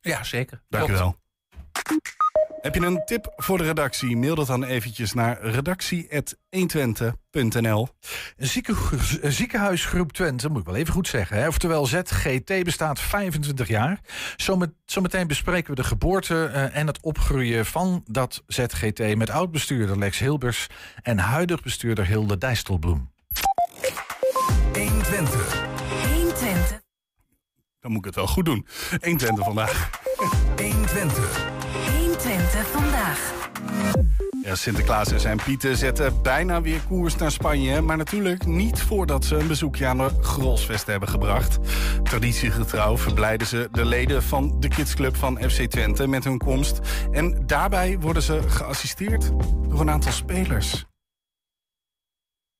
[0.02, 0.62] Ja, zeker.
[0.70, 1.16] Dank je wel.
[2.68, 4.18] Heb je een tip voor de redactie?
[4.18, 7.88] Mail dat dan eventjes naar redactie.120.nl.
[8.38, 11.38] Een ziekenhuisgroep Twente, moet ik wel even goed zeggen.
[11.38, 11.48] Hè?
[11.48, 14.00] Oftewel ZGT bestaat 25 jaar.
[14.86, 19.16] Zometeen bespreken we de geboorte uh, en het opgroeien van dat ZGT...
[19.16, 20.68] met oud-bestuurder Lex Hilbers
[21.02, 23.12] en huidig bestuurder Hilde Dijstelbloem.
[24.74, 25.66] 120.
[26.14, 26.82] 120.
[27.80, 28.68] Dan moet ik het wel goed doen.
[29.02, 29.90] 120 vandaag.
[30.58, 31.57] 120.
[32.74, 33.36] 120 vandaag.
[34.44, 37.82] Ja, Sinterklaas en zijn Pieten zetten bijna weer koers naar Spanje.
[37.82, 41.58] Maar natuurlijk niet voordat ze een bezoekje aan de Grolsvest hebben gebracht.
[42.04, 46.80] Traditiegetrouw verblijden ze de leden van de kidsclub van FC Twente met hun komst.
[47.12, 49.32] En daarbij worden ze geassisteerd
[49.70, 50.86] door een aantal spelers.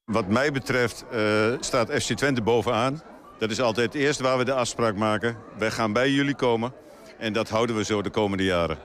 [0.04, 1.22] Wat mij betreft eh,
[1.60, 3.02] staat FC Twente bovenaan.
[3.40, 5.38] Dat is altijd het eerste waar we de afspraak maken.
[5.58, 6.74] Wij gaan bij jullie komen.
[7.18, 8.78] En dat houden we zo de komende jaren.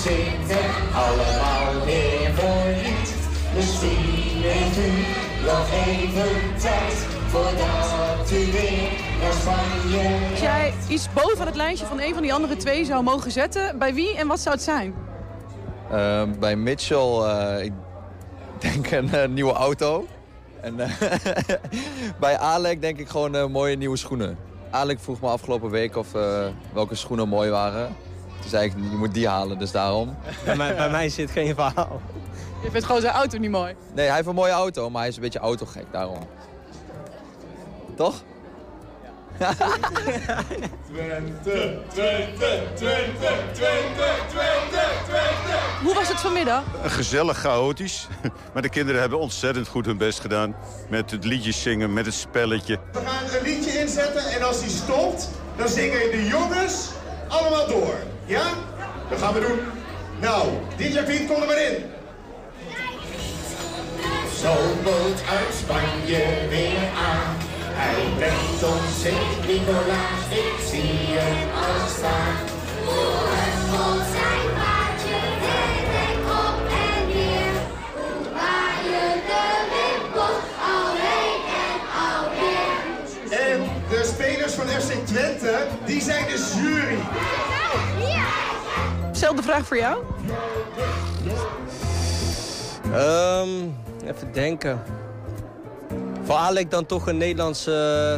[0.00, 3.14] Zitten allemaal weer voor niet.
[3.54, 4.90] Misschien heeft u
[5.44, 6.94] nog even tijd
[7.28, 12.34] voordat u weer naar Spanje Als jij iets boven het lijstje van een van die
[12.34, 14.94] andere twee zou mogen zetten, bij wie en wat zou het zijn?
[15.90, 17.72] Eh, bij Mitchell, eh, ik
[18.58, 20.06] denk een eh, nieuwe auto.
[20.60, 20.90] En eh,
[22.20, 24.38] bij Alek denk ik gewoon mooie nieuwe schoenen.
[24.70, 26.12] Alek vroeg me afgelopen week of
[26.72, 27.96] welke schoenen mooi waren.
[28.40, 30.16] Toen zei ik, je moet die halen, dus daarom.
[30.44, 32.00] Bij mij, bij mij zit geen verhaal.
[32.62, 33.74] Je vindt gewoon zijn auto niet mooi.
[33.94, 36.18] Nee, hij heeft een mooie auto, maar hij is een beetje autogek, daarom.
[37.96, 38.14] Toch?
[40.92, 42.76] Twente, Twente, Twente,
[43.52, 45.58] Twente, Twente, Twente.
[45.82, 46.62] Hoe was het vanmiddag?
[46.84, 48.08] Gezellig chaotisch.
[48.52, 50.54] Maar de kinderen hebben ontzettend goed hun best gedaan.
[50.88, 52.78] Met het liedjes zingen, met het spelletje.
[52.92, 56.88] We gaan een liedje inzetten en als die stopt, dan zingen de jongens
[57.30, 57.94] allemaal door.
[58.24, 58.42] Ja?
[59.10, 59.58] Dat gaan we doen.
[60.20, 61.90] Nou, DJ Piet, kom er maar in.
[64.84, 67.36] Boot uit Spanje weer aan.
[67.82, 72.36] Hij brengt ons Sint-Nicolaas, ik zie hem al staan.
[73.70, 74.00] Vol
[89.50, 90.02] vraag voor jou.
[92.92, 93.48] Ehm,
[94.06, 94.82] even denken.
[96.22, 98.14] Voor Alek dan toch een Nederlands eh,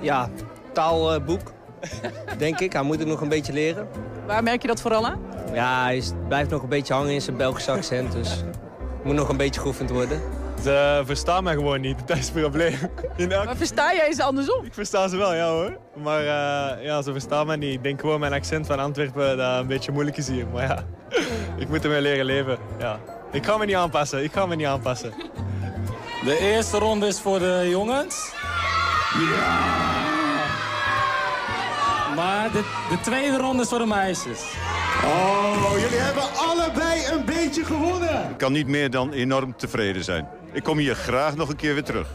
[0.00, 0.28] ja,
[0.72, 1.52] taalboek.
[2.38, 2.72] denk ik.
[2.72, 3.88] Hij moet het nog een beetje leren.
[4.26, 5.20] Waar merk je dat vooral aan?
[5.52, 8.12] Ja, hij is- blijft nog een beetje hangen in zijn Belgische accent.
[8.12, 8.42] Dus
[9.04, 10.20] moet nog een beetje geoefend worden.
[10.62, 12.78] Ze verstaan mij gewoon niet, dat is het probleem.
[13.16, 13.44] In elk...
[13.44, 14.64] Maar versta jij ze andersom?
[14.64, 15.78] Ik versta ze wel, ja hoor.
[16.02, 17.74] Maar eh, ja, ze verstaan mij niet.
[17.74, 20.46] Ik denk gewoon mijn accent van Antwerpen dat een beetje moeilijk is hier.
[20.46, 20.84] Maar ja,
[21.62, 22.58] ik moet ermee leren leven.
[22.78, 22.98] Ja.
[23.32, 25.12] Ik ga me niet aanpassen, ik ga me niet aanpassen.
[26.24, 28.32] De eerste ronde is voor de jongens.
[32.16, 34.40] Maar de, de tweede ronde is voor de meisjes.
[35.04, 38.30] Oh, jullie hebben allebei een beetje gewonnen.
[38.30, 40.28] Ik kan niet meer dan enorm tevreden zijn.
[40.52, 42.08] Ik kom hier graag nog een keer weer terug.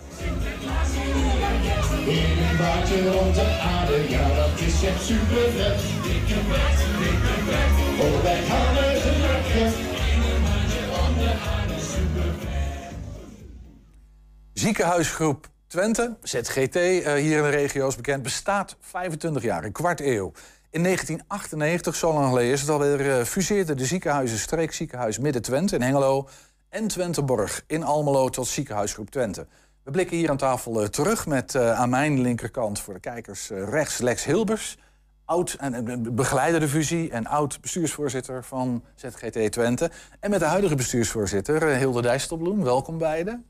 [14.54, 20.00] Ziekenhuisgroep Twente, ZGT, eh, hier in de regio is bekend, bestaat 25 jaar, een kwart
[20.00, 20.32] eeuw.
[20.70, 25.82] In 1998, zo lang geleden is het alweer, eh, fuseerden de ziekenhuizen Streekziekenhuis Midden-Twente in
[25.82, 26.30] Hengelo
[26.70, 29.48] en Twenteborg in Almelo tot Ziekenhuisgroep Twente.
[29.84, 33.50] We blikken hier aan tafel eh, terug met eh, aan mijn linkerkant voor de kijkers
[33.50, 34.78] eh, rechts Lex Hilbers,
[35.26, 39.92] oud en begeleider de fusie en oud bestuursvoorzitter van ZGT Twente.
[40.20, 42.64] En met de huidige bestuursvoorzitter Hilde Dijsselbloem.
[42.64, 43.46] Welkom beiden.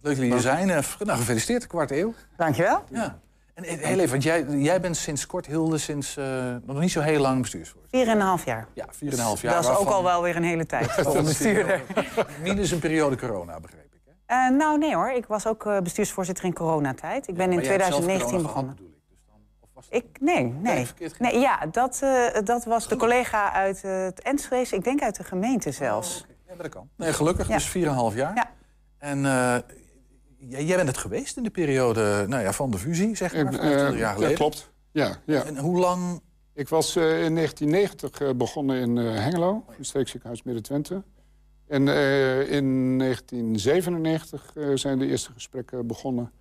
[0.00, 0.66] Leuk dat jullie er zijn.
[0.66, 2.14] Nou, gefeliciteerd, kwart eeuw.
[2.36, 2.84] Dankjewel.
[2.90, 3.20] Ja.
[3.56, 7.00] En heel even, want jij, jij bent sinds kort, Hilde, sinds eh, nog niet zo
[7.00, 7.98] heel lang bestuursvoorzitter.
[7.98, 8.66] Vier en een half jaar.
[8.74, 9.54] Ja, vier en een half jaar.
[9.54, 11.82] Dat is ook al wel weer een hele tijd voor bestuurder.
[12.42, 14.00] Minus een periode corona, begreep ik.
[14.26, 15.10] Eh, nou, nee hoor.
[15.10, 17.28] Ik was ook eh, bestuursvoorzitter in coronatijd.
[17.28, 18.94] Ik ben in maar jij hebt zelf 2019 corona begonnen.
[19.90, 20.86] Ik, nee, nee.
[21.18, 22.02] nee ja, dat,
[22.44, 24.76] dat was de collega uit het Enschede.
[24.76, 26.26] Ik denk uit de gemeente zelfs.
[26.28, 26.88] Ja, maar dat kan.
[26.96, 27.54] Nee, gelukkig, Ja.
[27.54, 27.76] dus
[28.12, 28.50] 4,5 jaar.
[28.98, 29.56] En eh,
[30.38, 33.44] jij, jij bent het geweest in de periode nou ja, van de fusie, zeg maar,
[33.44, 34.30] Eh, 25 eh, jaar geleden.
[34.30, 34.70] Ja, klopt.
[34.92, 35.44] Ja, ja.
[35.44, 36.20] En hoe lang...
[36.54, 41.02] Ik was eh, in 1990 eh, begonnen in eh, Hengelo, in het streekziekenhuis Midden-Twente.
[41.68, 46.32] En eh, in 1997 eh, zijn de eerste gesprekken begonnen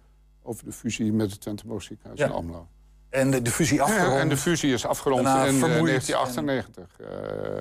[0.44, 2.26] over de fusie met het Twenteborg ziekenhuis Ja.
[2.26, 2.68] in Almelo.
[3.10, 4.14] En de, de fusie afgerond.
[4.14, 7.00] Ja, en de fusie is afgerond Daarna in eh, vermoeid 1998.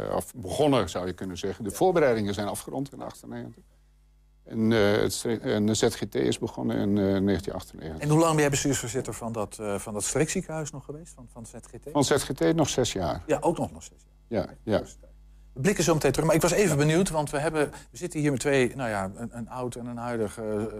[0.08, 1.64] eh, of begonnen, zou je kunnen zeggen.
[1.64, 3.73] De voorbereidingen zijn afgerond in 1998.
[4.44, 8.02] En, eh, en de ZGT is begonnen in eh, 1998.
[8.02, 11.14] En hoe lang ben jij bestuursvoorzitter van dat, eh, van dat streekziekenhuis nog geweest?
[11.14, 11.90] Van, van ZGT?
[11.92, 13.22] Van ZGT nog zes jaar.
[13.26, 14.82] Ja, ook nog nog zes Ja, ja.
[15.54, 16.26] We blikken zo meteen terug.
[16.26, 19.10] Maar ik was even benieuwd, want we, hebben, we zitten hier met twee, nou ja,
[19.14, 20.70] een, een oud en een huidig eh, eh,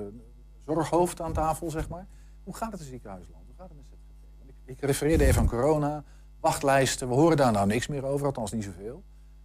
[0.67, 2.07] zorghoofd aan tafel, zeg maar.
[2.45, 3.45] Hoe gaat het in ziekenhuisland?
[3.47, 4.49] Hoe gaat het met ZGT?
[4.67, 6.05] Ik, ik refereerde even aan corona,
[6.41, 7.09] wachtlijsten.
[7.09, 9.03] We horen daar nou niks meer over, althans niet zoveel.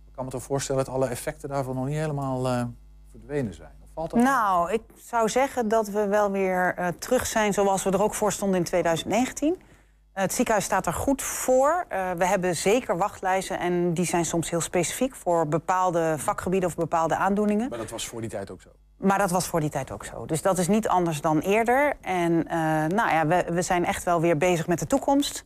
[0.08, 2.66] Ik kan me toch voorstellen dat alle effecten daarvan nog niet helemaal eh,
[3.12, 3.79] verdwenen zijn.
[4.00, 4.34] Of valt dat?
[4.34, 8.14] Nou, ik zou zeggen dat we wel weer eh, terug zijn zoals we er ook
[8.14, 9.54] voor stonden in 2019.
[10.14, 11.86] Eh, het ziekenhuis staat er goed voor.
[11.88, 16.76] Eh, we hebben zeker wachtlijsten en die zijn soms heel specifiek voor bepaalde vakgebieden of
[16.76, 17.70] bepaalde aandoeningen.
[17.70, 18.70] Maar dat was voor die tijd ook zo.
[18.98, 20.26] Maar dat was voor die tijd ook zo.
[20.26, 21.94] Dus dat is niet anders dan eerder.
[22.02, 22.34] En
[22.88, 25.46] nou ja, we, we zijn echt wel weer bezig met de toekomst.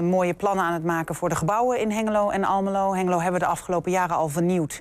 [0.00, 2.94] Mooie plannen aan het maken voor de gebouwen in Hengelo en Almelo.
[2.94, 4.80] Hengelo hebben we de afgelopen jaren al vernieuwd.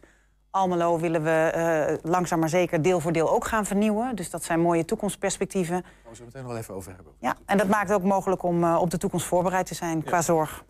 [0.52, 4.16] Almelo willen we eh, langzaam maar zeker deel voor deel ook gaan vernieuwen.
[4.16, 5.82] Dus dat zijn mooie toekomstperspectieven.
[5.82, 7.14] Daar gaan we zo meteen nog wel even over hebben.
[7.20, 10.04] Ja, en dat maakt het ook mogelijk om eh, op de toekomst voorbereid te zijn
[10.04, 10.64] qua zorg.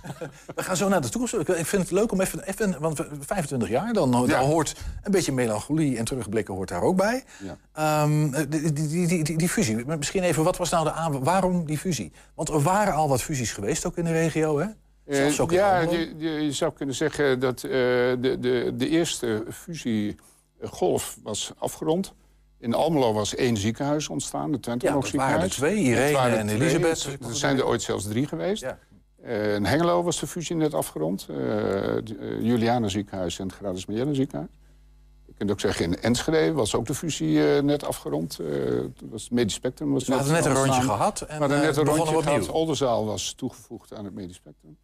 [0.54, 1.34] We gaan zo naar de toekomst.
[1.34, 4.76] Ik- Ik vind het leuk om even, even want we- 25 jaar, dan, dan hoort
[5.02, 7.24] een beetje melancholie en terugblikken hoort daar ook bij.
[7.42, 7.56] Ja.
[7.72, 9.84] Ehm, die, die, die, die, die fusie.
[9.86, 11.24] Misschien even, wat was nou de aan...
[11.24, 12.12] Waarom die fusie?
[12.34, 14.66] Want er waren al wat fusies geweest ook in de regio, hè?
[15.04, 21.52] Eh, ja, je, je, zou kunnen zeggen dat eh, de, de, de eerste fusiegolf was
[21.58, 22.14] afgerond.
[22.58, 25.76] In Almelo was één ziekenhuis ontstaan, het Twenteborg Ja, dat waren er ziekenhuis.
[25.76, 26.60] twee, Irene en twee.
[26.60, 27.18] Elisabeth.
[27.28, 28.66] Er zijn er ooit zelfs drie geweest.
[29.22, 31.26] Eh, in Hengelo was de fusie net afgerond.
[32.40, 34.48] Juliana ziekenhuis en het Gradus ziekenhuis.
[35.26, 38.38] Je kunt ook zeggen, in Enschede was ook de fusie net afgerond.
[39.10, 39.92] Was het Medisch Spectrum.
[39.92, 42.48] Was We hadden net een rondje gehad en, We hadden net een rondje gehad.
[42.48, 44.76] Oldenzaal was toegevoegd aan het Medisch Spectrum.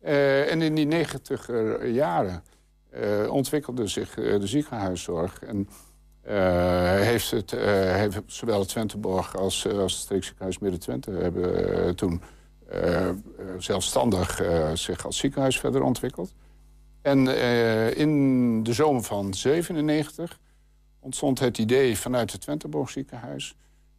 [0.00, 2.42] Eh, en in die negentiger jaren
[2.90, 5.42] eh, ontwikkelde zich eh, de ziekenhuiszorg.
[5.42, 5.68] En
[6.98, 11.10] heeft, het, heeft zowel het Twenteborg als, als het streekziekenhuis Midden-Twente...
[11.10, 12.22] hebben toen
[13.58, 14.42] zelfstandig
[14.74, 16.34] zich als ziekenhuis verder ontwikkeld.
[17.02, 17.28] En
[17.96, 20.38] in de zomer van 97
[21.00, 23.56] ontstond het idee vanuit het Twenteborg ziekenhuis...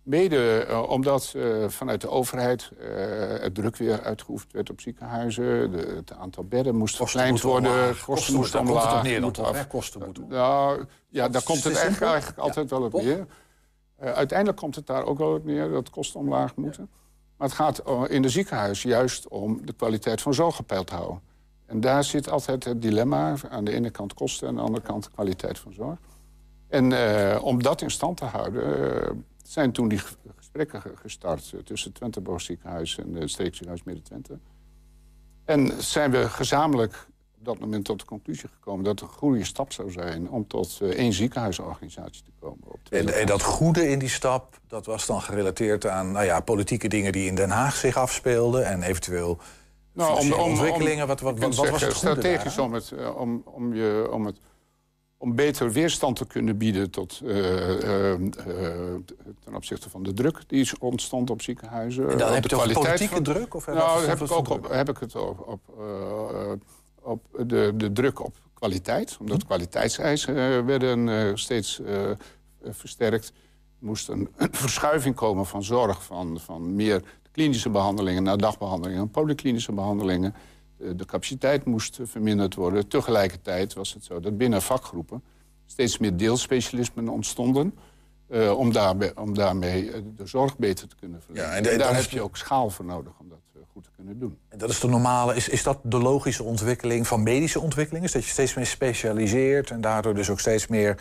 [0.09, 2.87] Mede eh, omdat eh, vanuit de overheid eh,
[3.41, 5.71] het druk weer uitgeoefend werd op ziekenhuizen.
[5.71, 7.71] De, het aantal bedden moest verkleind worden.
[7.71, 8.05] omlaag.
[8.05, 9.67] Kosten het op neer dan af.
[9.67, 13.25] Kosten moeten Nou, ja, daar komt het eigenlijk, eigenlijk altijd wel op neer.
[13.99, 16.89] Uiteindelijk komt het daar ook wel op neer dat kosten omlaag moeten.
[17.37, 21.21] Maar het gaat in de ziekenhuis juist om de kwaliteit van zorg gepeild te houden.
[21.65, 23.35] En daar zit altijd het dilemma.
[23.49, 25.97] Aan de ene kant kosten en aan de andere kant de kwaliteit van zorg.
[26.67, 26.93] En
[27.41, 31.89] om dat in stand te houden, zijn toen die ge- gesprekken ge- gestart eh, tussen
[31.89, 34.39] het Twenteborg ziekenhuis en het streekziekenhuis Midden-Twente.
[35.45, 37.07] En zijn we gezamenlijk
[37.37, 40.47] op dat moment tot de conclusie gekomen dat het een goede stap zou zijn om
[40.47, 42.59] tot eh, één ziekenhuisorganisatie te komen.
[42.67, 46.39] Op En, en dat goede in die stap, dat was dan gerelateerd aan nou ja,
[46.39, 49.39] politieke dingen die in Den Haag zich afspeelden en eventueel
[49.93, 51.07] Nou, om, om, ontwikkelingen.
[51.07, 54.39] Wat, wat, was het goede strategisch om, het, eh, om, om, je, om, het,
[55.21, 58.19] om beter weerstand te kunnen bieden tot, eh, eh, eh,
[59.39, 62.09] ten opzichte van de druk die is ontstond op ziekenhuizen.
[62.09, 64.57] En dan heb de je kwaliteit politieke van- druk, of nou, heb ik, ook druk?
[64.57, 65.61] op, heb ik het op, op,
[67.01, 69.13] op de, de druk op kwaliteit.
[69.13, 69.21] Hm.
[69.21, 71.81] Omdat kwaliteitseisen eh, werden steeds
[72.63, 73.27] versterkt.
[73.79, 79.01] Er moest een, een verschuiving komen van zorg, van, van meer klinische behandelingen naar dagbehandelingen
[79.01, 80.33] en polyklinische behandelingen.
[80.79, 82.87] De, de capaciteit moest eh, verminderd worden.
[82.87, 85.23] Tegelijkertijd was het zo dat binnen vakgroepen
[85.65, 87.73] steeds meer deelspecialismen ontstonden.
[88.29, 91.49] eh, om, daarbij, om daarmee eh, de zorg beter te kunnen verlenen.
[91.49, 93.83] Ja, en de- en daar heb je ook schaal voor nodig om dat eh, goed
[93.83, 94.37] te kunnen doen.
[94.49, 98.05] En dat is de normale, is, is dat de logische ontwikkeling van medische ontwikkeling?
[98.05, 100.97] Is dat je steeds meer specialiseert en daardoor dus ook steeds meer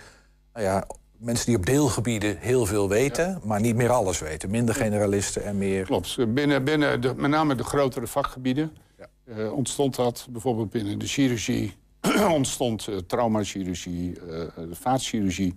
[0.53, 0.87] nou ja,
[1.17, 4.51] mensen die op deelgebieden heel veel weten, maar niet meer alles weten.
[4.51, 5.85] Minder generalisten en meer.
[5.85, 6.35] Klopt.
[6.35, 8.77] Binnen, binnen de, met name de grotere vakgebieden
[9.37, 10.27] eh, ontstond dat.
[10.31, 11.77] Bijvoorbeeld binnen de chirurgie
[12.31, 15.55] ontstond eh, traumachirurgie, eh, de vaatchirurgie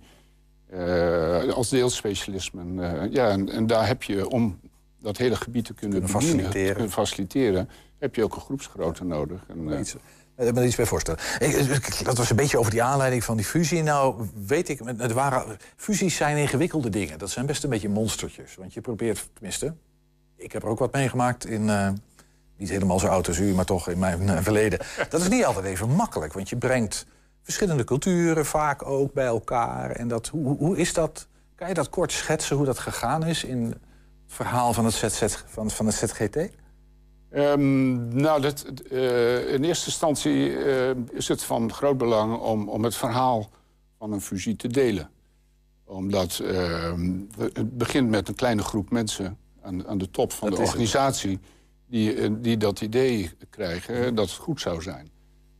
[1.54, 2.74] als deelspecialismen.
[3.12, 4.60] Ja, en, en daar heb je om
[5.00, 6.86] dat hele gebied te kunnen, Kunnen bedienen, faciliteren.
[6.86, 9.44] te faciliteren, heb je ook een groepsgrootte nodig.
[9.48, 9.94] En, Iets,
[10.36, 11.20] ik er iets bij voorstellen.
[12.04, 13.82] Dat was een beetje over die aanleiding van die fusie.
[13.82, 17.18] Nou, weet ik, het waren, fusies zijn ingewikkelde dingen.
[17.18, 18.54] Dat zijn best een beetje monstertjes.
[18.54, 19.74] Want je probeert, tenminste,
[20.36, 21.70] ik heb er ook wat meegemaakt in,
[22.56, 24.78] niet helemaal zo oud als u, maar toch in mijn eh, verleden.
[25.10, 27.06] Dat is niet altijd even makkelijk, want je brengt
[27.42, 29.90] verschillende culturen vaak ook bij elkaar.
[29.90, 31.26] En dat, hoe, hoe is dat?
[31.54, 33.78] Kan je dat kort schetsen hoe dat gegaan is in het
[34.26, 36.36] verhaal van het, ZZ, van, van het ZGT?
[37.30, 42.84] Ehm, nou, dat, eh, in eerste instantie eh, is het van groot belang om, om
[42.84, 43.50] het verhaal
[43.98, 45.10] van een fusie te delen.
[45.84, 50.58] Omdat ehm, het begint met een kleine groep mensen aan, aan de top van Dat
[50.58, 51.38] de is het.
[51.92, 55.10] Die, eh, die dat idee krijgen dat het goed zou zijn.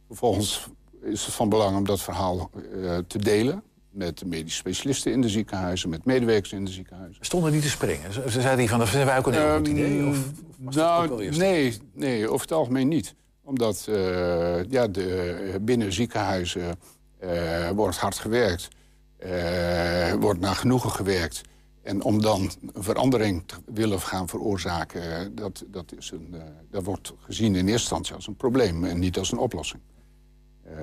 [0.06, 0.66] Vervolgens
[1.02, 3.62] is het van belang om dat verhaal eh, te delen...
[3.90, 7.24] met de medische specialisten in de ziekenhuizen, met medewerkers in de ziekenhuizen.
[7.24, 8.12] Stonden niet te springen?
[8.12, 10.06] Ze, ze zeiden die van, dat vinden wij ook een heel goed idee.
[10.06, 10.18] Of,
[10.58, 13.14] nou, nee, nee, over het algemeen niet.
[13.44, 16.78] Omdat eh, ja, de, binnen ziekenhuizen
[17.18, 18.68] eh, wordt hard gewerkt.
[19.18, 21.40] eh, wordt naar genoegen gewerkt.
[21.82, 22.40] En om dan
[22.74, 25.02] een verandering te willen gaan veroorzaken...
[25.20, 26.40] eh, Dat, dat, is een, eh,
[26.70, 28.84] dat wordt gezien in eerste instantie als een probleem...
[28.84, 29.82] en niet als een oplossing.
[30.64, 30.74] Eh,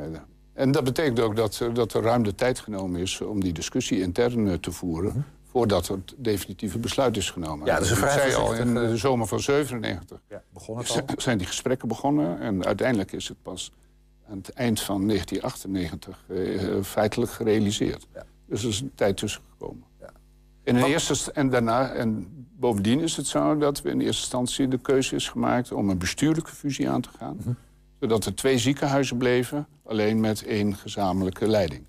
[0.54, 3.22] en dat betekent ook dat, er- dat er ruim de tijd genomen is...
[3.22, 5.26] om die discussie intern eh, te voeren...
[5.52, 7.58] voordat het definitieve besluit is genomen.
[7.58, 7.68] Mhm.
[7.68, 10.20] Ja, dat is een vrij zei al, in de zomer van 97
[10.54, 11.02] begon het al?
[11.18, 12.40] zijn die gesprekken begonnen.
[12.40, 13.72] En uiteindelijk is het pas
[14.30, 18.08] aan het eind van 1998 eh, feitelijk gerealiseerd.
[18.46, 19.84] Dus er is een tijd tussen gekomen.
[20.70, 22.28] En, in eerste, st- en, daarna, en
[22.60, 25.72] bovendien is het zo dat we in eerste instantie de keuze is gemaakt...
[25.72, 27.38] om een bestuurlijke fusie aan te gaan.
[27.40, 27.52] Mhm.
[28.00, 31.86] Zodat er twee ziekenhuizen bleven, alleen met één gezamenlijke leiding.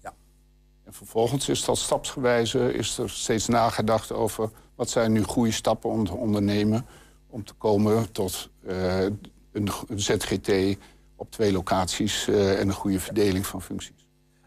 [0.84, 4.50] En vervolgens is dat stapsgewijze is er steeds nagedacht over...
[4.74, 6.86] wat zijn nu goede stappen om te ondernemen...
[7.26, 10.78] om te komen tot eh, een, een ZGT
[11.16, 12.28] op twee locaties...
[12.28, 13.99] eh, en een goede verdeling van functies.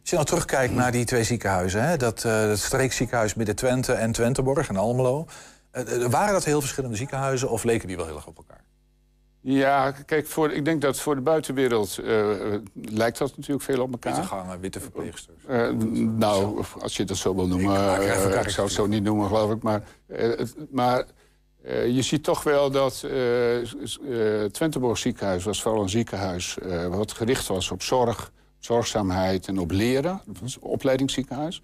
[0.03, 1.83] Als je nou terugkijkt naar die twee ziekenhuizen...
[1.83, 5.25] Hè, dat, eh het streekziekenhuis Midden-Twente en Twenteborg en Almelo...
[5.71, 8.63] eh, eh, waren dat heel verschillende ziekenhuizen of leken die wel heel erg op elkaar?
[9.41, 11.99] Ja, kijk, voor, ik denk dat voor de buitenwereld
[12.73, 14.13] lijkt dat natuurlijk veel op elkaar.
[14.13, 15.43] Witte gangen, witte verpleegsters.
[16.17, 18.01] Nou, als je dat zo wil noemen.
[18.43, 19.63] ik zou het zo niet noemen, geloof ik.
[19.63, 21.05] Maar, het- maar
[21.65, 23.05] je ziet toch wel dat
[24.51, 26.57] Twenteborg ziekenhuis was vooral een ziekenhuis...
[26.89, 28.31] wat gericht was op zorg,
[28.65, 30.21] zorgzaamheid en op leren.
[30.25, 31.61] Dat was opleidingsziekenhuis.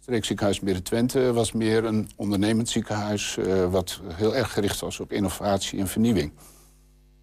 [0.00, 3.36] Streekziekenhuis Midden-Twente was meer een ondernemend ziekenhuis...
[3.36, 6.32] eh, wat heel erg gericht was op innovatie en vernieuwing.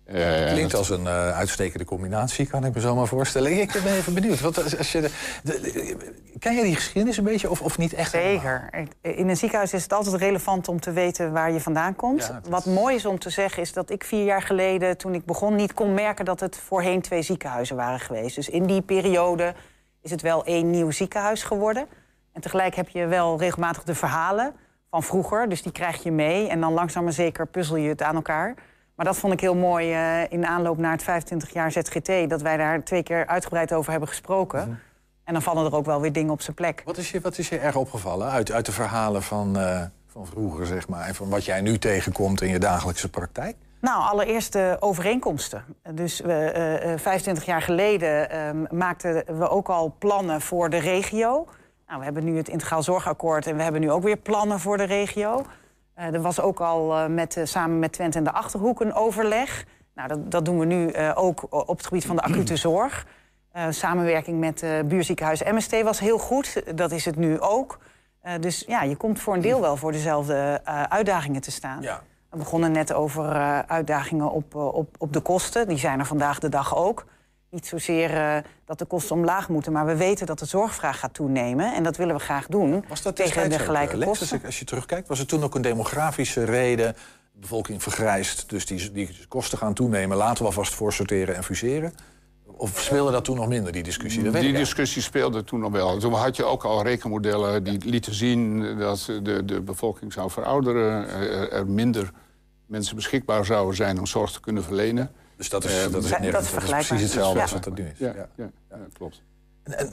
[0.08, 3.52] Eh, Klinkt als een eh, uitstekende combinatie, kan ik me zo maar voorstellen.
[3.62, 4.40] Ik ben even benieuwd.
[4.40, 5.10] Want als, als je de,
[5.44, 8.12] de- de- ken je die geschiedenis een beetje of, of niet echt?
[8.12, 8.70] Zeker.
[9.02, 12.26] In een ziekenhuis is het altijd relevant om te weten waar je vandaan komt.
[12.28, 15.26] Ja, Wat mooi is om te zeggen is dat ik vier jaar geleden, toen ik
[15.26, 18.36] begon, niet kon merken dat het voorheen twee ziekenhuizen waren geweest.
[18.36, 19.54] Dus in die periode
[20.02, 21.86] is het wel één nieuw ziekenhuis geworden.
[22.34, 24.54] En tegelijk heb je wel regelmatig de verhalen
[24.90, 25.50] van vroeger.
[25.50, 26.48] Dus die krijg je mee.
[26.48, 28.54] En dan langzaam maar zeker puzzel je het aan elkaar.
[28.98, 32.30] Maar dat vond ik heel mooi eh, in de aanloop naar het 25 jaar ZGT...
[32.30, 34.80] dat wij daar twee keer uitgebreid over hebben gesproken.
[35.24, 36.82] En dan vallen er ook wel weer dingen op zijn plek.
[36.86, 40.26] Wat is je, wat is je erg opgevallen uit, uit de verhalen van, eh, van
[40.26, 41.08] vroeger, zeg maar...
[41.08, 43.56] en van wat jij nu tegenkomt in je dagelijkse praktijk?
[43.82, 45.64] Nou, allereerst de overeenkomsten.
[45.92, 50.78] Dus we, eh, eh, 25 jaar geleden ehm, maakten we ook al plannen voor de
[50.78, 51.48] regio.
[51.88, 54.78] Nou, we hebben nu het Integraal Zorgakkoord en we hebben nu ook weer plannen voor
[54.78, 55.46] de regio.
[55.98, 58.94] Eh, er was ook al eh, met, eh, samen met Twente en de Achterhoek een
[58.94, 59.66] overleg.
[59.96, 63.06] Nou, dat, dat doen we nu ook op het gebied van de acute zorg.
[63.70, 66.64] Samenwerking met buurziekenhuis MST was heel goed.
[66.78, 67.80] Dat is het nu ook.
[68.40, 71.82] Dus ja, je komt voor een deel wel voor dezelfde uitdagingen te staan.
[72.30, 73.24] We begonnen net over
[73.68, 75.68] uitdagingen op, op, op de kosten.
[75.68, 77.06] Die zijn er vandaag de dag ook.
[77.50, 81.14] Niet zozeer eh, dat de kosten omlaag moeten, maar we weten dat de zorgvraag gaat
[81.14, 81.74] toenemen.
[81.74, 84.42] En dat willen we graag doen Was dat tegen de ook, gelijke eh, Lex, kosten.
[84.46, 86.94] Als, je terugkijkt, was het toen ook een demografische reden?
[87.34, 90.18] De bevolking vergrijst, dus die, die kosten gaan toenemen.
[90.18, 91.94] Laten we alvast voor sorteren en fuseren?
[92.46, 94.24] Of speelde dat toen nog minder, die discussie?
[94.24, 95.98] Dat Die discussie speelde toen nog wel.
[95.98, 101.10] Toen had je ook al rekenmodellen die lieten zien dat de, de bevolking zou verouderen.
[101.10, 102.12] Er, er minder
[102.66, 105.12] mensen beschikbaar zouden zijn om zorg te kunnen verlenen.
[105.38, 107.42] Dus dat is, Eh, dat is, dat is dat precies hetzelfde Ja.
[107.42, 107.98] als wat dat nu is.
[107.98, 108.28] Ja, ja.
[108.38, 109.22] ja, klopt.
[109.64, 109.86] Eh,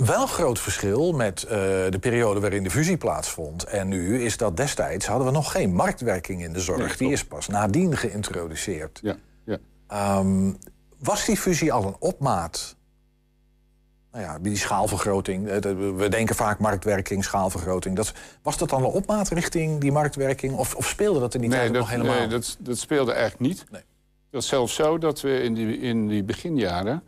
[0.00, 1.50] Wel groot verschil met eh,
[1.90, 3.64] de periode waarin de fusie plaatsvond.
[3.64, 6.96] En nu is dat destijds hadden we nog geen marktwerking in de zorg.
[6.96, 8.98] die is pas nadien geïntroduceerd.
[9.02, 9.58] Ja, ja.
[9.88, 10.52] Ehm,
[10.98, 12.76] was die fusie al een opmaat?
[14.12, 15.44] Nou ja, die schaalvergroting.
[15.96, 17.96] We denken vaak marktwerking, schaalvergroting.
[17.96, 18.12] Dat,
[18.42, 20.54] was dat dan een opmaat richting die marktwerking?
[20.56, 22.14] Of, of speelde dat in die tijd Nee, dat, nog helemaal?
[22.18, 23.64] nee dat, dat speelde eigenlijk niet.
[24.28, 27.02] Het was zelfs zo dat we in die, in die beginjaren,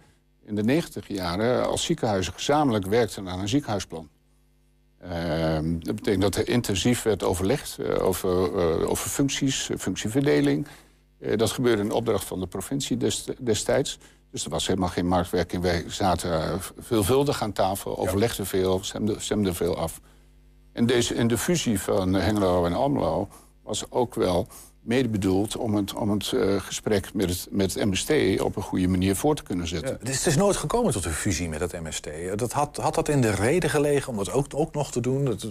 [0.44, 1.66] in de negentig jaren...
[1.66, 4.08] als ziekenhuizen gezamenlijk werkten aan een ziekenhuisplan.
[4.98, 10.66] Ehm, dat betekent dat er intensief werd overlegd eh, over, eh, over functies, functieverdeling.
[11.18, 13.98] Eh, dat gebeurde in opdracht van de provincie dest- destijds.
[14.30, 15.62] Dus er was helemaal geen marktwerking.
[15.62, 20.00] Wij zaten veelvuldig aan tafel, overlegden veel, stemden, stemden veel af.
[20.72, 23.28] En, deze, en de fusie van Hengelo en Almelo
[23.62, 24.48] was ook wel
[24.82, 28.62] mede bedoeld om het, om het eh, gesprek met het, met het MST op een
[28.62, 29.96] goede manier voor te kunnen zetten.
[30.00, 32.08] Het is, het is nooit gekomen tot een fusie met het MST.
[32.36, 35.24] Dat had, had dat in de reden gelegen om dat ook, ook nog te doen?
[35.24, 35.46] Dat,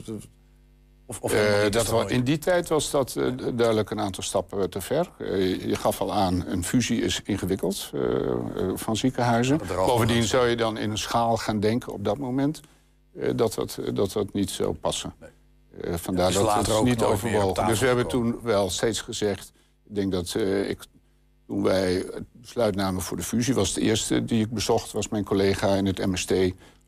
[1.05, 4.82] of, of Eh, dat in die tijd was dat eh, duidelijk een aantal stappen te
[4.82, 5.11] ver.
[5.17, 7.91] Je- gaf al aan, een fusie is ingewikkeld
[8.75, 9.59] van ziekenhuizen.
[9.75, 12.61] Bovendien zou je dan in een schaal gaan denken op dat moment...
[13.36, 15.13] dat, dat, dat dat niet zou passen.
[15.82, 17.67] Eh, vandaar dat later het ook niet overwogen.
[17.67, 19.51] Dus we hebben toen wel steeds gezegd...
[19.89, 20.80] ik denk dat eh, ik,
[21.47, 23.53] toen wij het besluit namen voor de fusie...
[23.53, 26.34] was de eerste die ik bezocht, was mijn collega in het MST...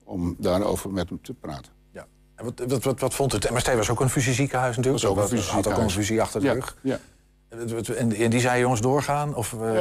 [0.03, 1.71] om daarover met hem te praten.
[2.41, 3.43] En Wat, wat, wat, wat vond het?
[3.43, 5.03] Het MST was ook een fusieziekenhuis natuurlijk.
[5.03, 6.77] Was ook een had ook een fusie achter de Ja, rug.
[6.81, 6.99] ja.
[7.97, 9.35] En, en die zei jongens doorgaan?
[9.35, 9.75] Of, eh, maar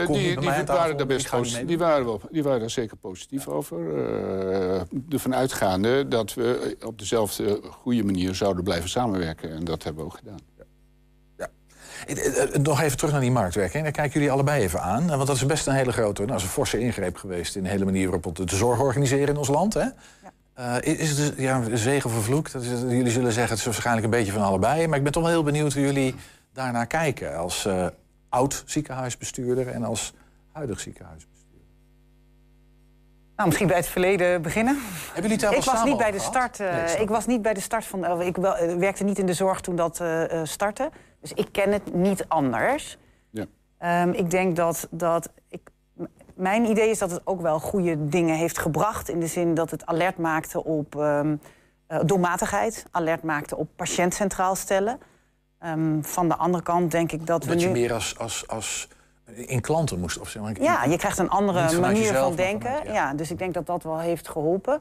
[0.00, 1.64] Eh, kom die, die waren daar best ga niet posi- mee.
[1.66, 3.78] die waren, wel, die waren daar zeker positief over.
[3.80, 4.80] Uh,
[5.10, 9.50] ervan uitgaande dat we op dezelfde goede manier zouden blijven samenwerken.
[9.50, 10.38] En dat hebben we ook gedaan.
[12.62, 13.82] Nog even terug naar die marktwerking.
[13.82, 15.06] Daar kijken jullie allebei even aan.
[15.06, 17.56] Want dat is best een hele grote, nou, is een forse ingreep geweest...
[17.56, 19.74] in de hele manier waarop we de zorg organiseren in ons land.
[19.74, 19.84] Hè?
[20.54, 22.52] Eh, is het dus, ja, zegen vervloekt?
[22.52, 24.86] Dat is, jullie zullen zeggen, het is waarschijnlijk een beetje van allebei.
[24.86, 26.14] Maar ik ben toch wel heel benieuwd hoe jullie
[26.58, 27.36] daarnaar kijken.
[27.36, 27.86] Als eh,
[28.28, 30.14] oud ziekenhuisbestuurder en als
[30.52, 31.36] huidig ziekenhuisbestuurder.
[33.36, 34.78] Nou, misschien bij het verleden beginnen.
[35.12, 36.60] Hebben jullie het daar ik was samen niet bij de start.
[36.60, 38.20] eh, Nee, snap ik was niet bij de start van.
[38.22, 40.90] ik wel, eh, werkte niet in de zorg toen dat eh, eh, startte.
[41.20, 42.98] Dus ik ken het niet anders.
[43.30, 43.44] Ja.
[43.78, 45.30] Ehm, ik denk dat dat.
[45.48, 45.70] Ik,
[46.34, 49.08] mijn idee is dat het ook wel goede dingen heeft gebracht.
[49.08, 51.36] In de zin dat het alert maakte op ehm,
[51.86, 52.86] eh, doelmatigheid.
[52.90, 54.98] Alert maakte op patiënt centraal stellen.
[55.58, 57.72] Ehm, van de andere kant denk ik dat Dat we je nu.
[57.72, 58.88] meer als, als, als
[59.34, 60.18] in klanten moest.
[60.18, 62.70] Of zeg maar, Ja, je krijgt een andere manier van denken.
[62.70, 63.14] vanuit- ja.
[63.14, 64.80] dus ik denk dat dat wel heeft geholpen.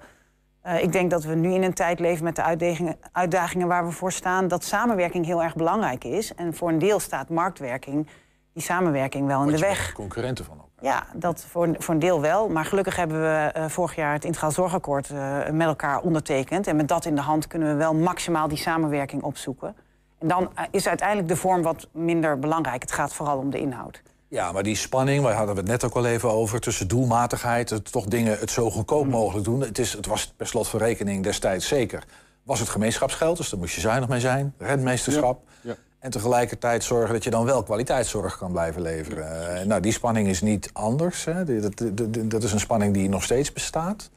[0.61, 3.85] Eh, ik denk dat we nu in een tijd leven met de uitdagingen, uitdagingen waar
[3.85, 4.47] we voor staan...
[4.47, 6.33] dat samenwerking heel erg belangrijk is.
[6.35, 8.07] En voor een deel staat marktwerking
[8.53, 9.91] die samenwerking wel in de weg.
[9.93, 10.91] concurrenten van elkaar.
[10.91, 12.49] Ja, dat voor, voor een deel wel.
[12.49, 16.67] Maar gelukkig hebben we eh, vorig jaar het Integraal Zorgakkoord eh, met elkaar ondertekend.
[16.67, 19.75] En met dat in de hand kunnen we wel maximaal die samenwerking opzoeken.
[20.19, 22.81] En dan eh, is uiteindelijk de vorm wat minder belangrijk.
[22.81, 24.01] Het gaat vooral om de inhoud.
[24.29, 26.59] Ja, maar die spanning, waar hadden we het net ook al even over...
[26.59, 29.11] tussen doelmatigheid, het toch dingen het zo goedkoop Mm.
[29.11, 29.61] mogelijk doen.
[29.61, 32.03] Het, is, het was per slot van rekening destijds zeker.
[32.43, 34.53] Was het gemeenschapsgeld, dus daar moest je zuinig mee zijn.
[34.57, 35.41] Rentmeesterschap.
[35.61, 35.75] Ja.
[35.99, 39.55] En tegelijkertijd zorgen dat je dan wel kwaliteitszorg kan blijven leveren.
[39.59, 41.25] Eh, nou, die spanning is niet anders.
[41.25, 41.61] Hè.
[41.61, 44.09] Dat, dat, dat is een spanning die nog steeds bestaat.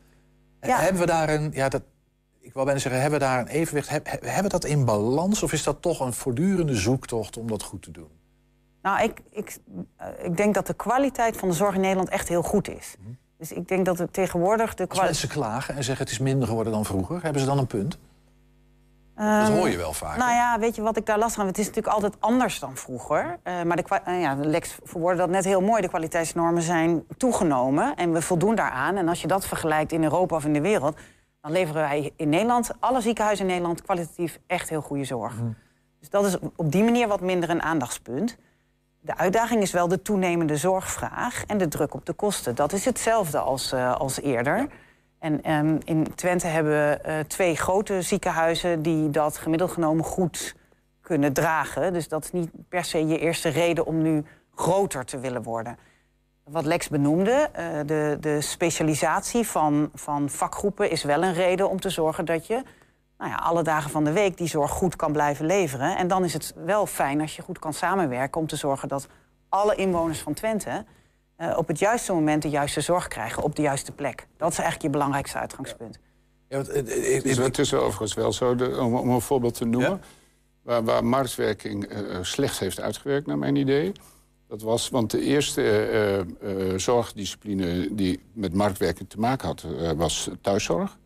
[0.61, 1.51] En Hebben we daar een...
[1.55, 1.83] Ja, dat,
[2.41, 3.89] ik wil bijna zeggen, hebben we daar een evenwicht?
[3.89, 5.43] Heb- heb- hebben we dat in balans?
[5.43, 8.09] Of is dat toch een voortdurende zoektocht om dat goed te doen?
[8.83, 9.59] Nou, ik, ik,
[9.97, 12.97] eh, ik denk dat de kwaliteit van de zorg in Nederland echt heel goed is.
[13.39, 16.49] Dus ik denk dat het tegenwoordig de Als mensen klagen en zeggen het is minder
[16.49, 17.99] geworden dan vroeger, hebben ze dan een punt?
[19.15, 20.17] dat hoor je wel vaak.
[20.17, 21.57] Nou ja, weet je wat ik daar last van heb?
[21.57, 23.39] Het is natuurlijk altijd anders dan vroeger.
[23.43, 25.83] Eh, maar de, eh, ja, Lex verwoordde dat net heel mooi.
[25.83, 28.97] De kwaliteitsnormen zijn toegenomen en we voldoen daaraan.
[28.97, 30.97] En als je dat vergelijkt in Europa of in de wereld...
[31.41, 33.83] dan leveren wij in Nederland, alle ziekenhuizen in Nederland...
[33.83, 35.35] kwalitatief echt heel goede zorg.
[35.99, 38.37] Dus dat is op die manier wat minder een aandachtspunt.
[39.01, 42.55] De uitdaging is wel de toenemende zorgvraag en de druk op de kosten.
[42.55, 44.67] Dat is hetzelfde als, eh, als eerder.
[45.19, 50.55] En ehm, in Twente hebben we eh, twee grote ziekenhuizen die dat gemiddeld genomen goed
[51.01, 51.93] kunnen dragen.
[51.93, 54.25] Dus dat is niet per se je eerste reden om nu
[54.55, 55.77] groter te willen worden.
[56.51, 61.81] Wat Lex benoemde, eh, de, de specialisatie van, van vakgroepen is wel een reden om
[61.81, 62.63] te zorgen dat je
[63.19, 65.97] nou ja, alle dagen van de week die zorg goed kan blijven leveren.
[65.97, 69.09] En dan is het wel fijn als je goed kan samenwerken om te zorgen dat
[69.49, 70.85] alle inwoners van Twente
[71.37, 74.27] eh, op het juiste moment de juiste zorg krijgen op de juiste plek.
[74.37, 75.99] Dat is eigenlijk je belangrijkste uitgangspunt.
[76.49, 76.69] Het
[77.25, 80.01] is, het is overigens wel zo, de- om, om een voorbeeld te noemen...
[80.63, 83.93] Waar, waar marktwerking eh, eh, slecht heeft uitgewerkt, naar mijn idee...
[84.51, 89.67] dat was, want de eerste eh, eh, eh, zorgdiscipline die met marktwerking te maken had...
[89.97, 90.99] was thuiszorg.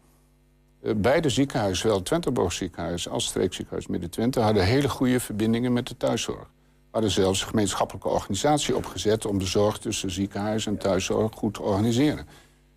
[0.97, 4.40] Beide ziekenhuizen, zowel Twenteborg ziekenhuis als streekziekenhuis Midden-Twente...
[4.40, 6.51] hadden hele goede verbindingen met de thuiszorg.
[6.90, 9.26] Hadden zelfs een gemeenschappelijke organisatie opgezet...
[9.26, 12.26] om de zorg tussen ziekenhuis en thuiszorg goed te organiseren.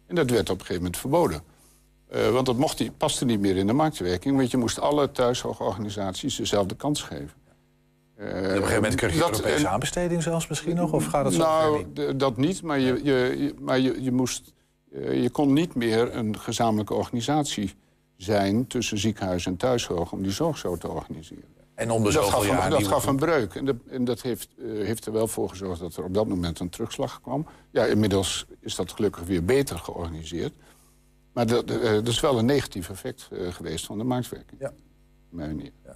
[0.07, 1.41] En dat werd op een gegeven moment verboden.
[2.31, 4.37] Want dat mocht paste niet meer in de marktwerking.
[4.37, 7.46] Want je moest alle thuiszorgorganisaties dezelfde kans geven.
[8.17, 10.93] Eh, op een gegeven moment krijg je dat- Europese aanbesteding zelfs misschien nog?
[10.93, 12.19] Of gaat het zo nou, niet?
[12.19, 14.53] dat niet, maar, je, je, maar je, je, moest,
[14.93, 17.73] eh, je kon niet meer een gezamenlijke organisatie
[18.15, 18.67] zijn...
[18.67, 21.43] tussen ziekenhuis en thuiszorg om die zorg zo te organiseren.
[21.75, 23.55] En om de dat zoveel gaf, een- dat gaf een breuk.
[23.55, 26.27] En, de- en dat heeft, eh, heeft er wel voor gezorgd dat er op dat
[26.27, 27.45] moment een terugslag kwam.
[27.71, 30.53] Ja, inmiddels is dat gelukkig weer beter georganiseerd.
[31.33, 34.59] Maar dat, dat is wel een negatief effect geweest van de marktwerking.
[34.61, 34.67] Ja.
[34.67, 34.73] Op
[35.29, 35.65] mijn manier.
[35.65, 35.95] Ik-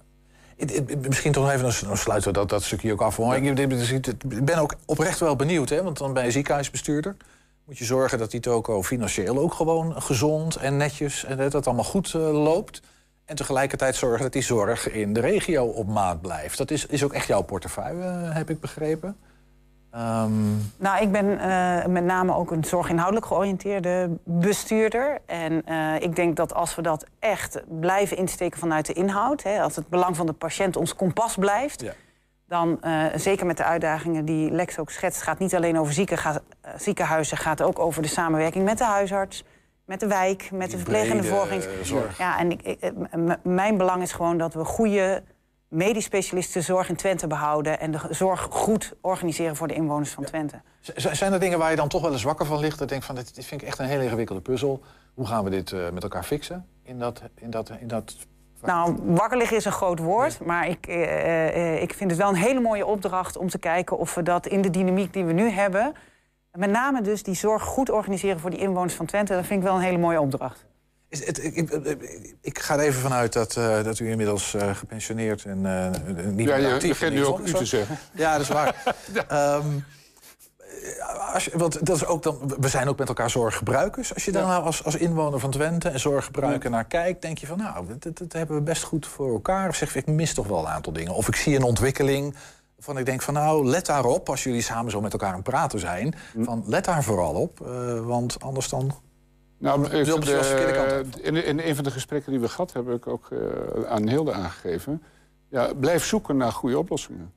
[1.08, 3.16] Misschien toch even, dan sluiten we dat, dat stukje ook af.
[3.16, 3.34] hoor.
[3.34, 7.16] Ik, ben ook oprecht wel benieuwd, hè, want dan bij een ziekenhuisbestuurder
[7.64, 11.66] moet je zorgen dat die toko financieel ook gewoon gezond en netjes en dat het
[11.66, 12.82] allemaal goed eh, loopt.
[13.24, 16.58] En tegelijkertijd zorgen dat die zorg in de regio op maat blijft.
[16.58, 19.16] Dat is, is ook echt jouw portefeuille, eh, heb ik begrepen.
[19.92, 20.32] Ehm,
[20.76, 25.18] Nou, ik ben eh, met name ook een zorginhoudelijk georiënteerde bestuurder.
[25.26, 29.42] En eh, ik denk dat als we dat echt blijven insteken vanuit de inhoud...
[29.42, 31.84] Hè, als het belang van de patiënt ons kompas blijft...
[32.48, 35.22] dan, eh, zeker met de uitdagingen die Lex ook schetst...
[35.22, 36.42] gaat niet alleen over zieken, gaat,
[36.76, 37.36] ziekenhuizen...
[37.36, 39.44] gaat ook over de samenwerking met de huisarts...
[39.84, 41.22] met de wijk, met de verplegende
[41.82, 42.18] zorg.
[42.18, 42.92] Ja, en ik,
[43.42, 45.22] mijn belang is gewoon dat we goede
[45.72, 47.80] medisch specialisten zorg in Twente behouden...
[47.80, 50.60] en de zorg goed organiseren voor de inwoners van Twente.
[50.96, 52.78] Zijn er dingen waar je dan toch wel eens wakker van ligt?
[52.78, 54.82] Dat je denkt van, dit, dit vind ik echt een hele ingewikkelde puzzel.
[55.14, 56.66] Hoe gaan we dit eh, met elkaar fixen?
[56.82, 58.16] In dat, in dat, in dat...
[58.62, 62.28] Nou, wakker liggen is een groot woord, maar ik, eh, eh, ik vind het wel
[62.28, 65.32] een hele mooie opdracht om te kijken of we dat in de dynamiek die we
[65.32, 65.94] nu hebben,
[66.52, 69.66] met name dus die zorg goed organiseren voor die inwoners van Twente, dat vind ik
[69.66, 70.64] wel een hele mooie opdracht.
[71.20, 71.70] Het, ik, ik,
[72.40, 75.90] ik ga er even vanuit dat, eh, dat u inmiddels eh, gepensioneerd en eh,
[76.30, 77.68] niet Ja, meer je actief begint in nu ook u te bent.
[77.68, 77.98] zeggen.
[78.14, 78.74] Ja, dat is waar.
[79.28, 79.66] Ehm,
[80.82, 84.14] eh, als je, want dat is ook dan, we zijn ook met elkaar zorggebruikers.
[84.14, 87.22] Als je daar nou als, als inwoner van Twente en zorggebruiker naar kijkt...
[87.22, 89.68] denk je van, nou, dat, dat hebben we best goed voor elkaar.
[89.68, 91.14] Of zeg je, ik mis toch wel een aantal dingen.
[91.14, 92.34] Of ik zie een ontwikkeling
[92.78, 94.28] van ik denk van, nou, let daarop...
[94.28, 96.14] als jullie samen zo met elkaar aan het praten zijn...
[96.38, 97.58] van let daar vooral op,
[98.04, 98.94] want anders dan...
[99.62, 102.92] Nou, de de, in, in een van de gesprekken die we gehad hebben...
[102.92, 105.02] heb ik ook eh, aan Hilde aangegeven...
[105.48, 107.32] Ja, blijf zoeken naar goede oplossingen.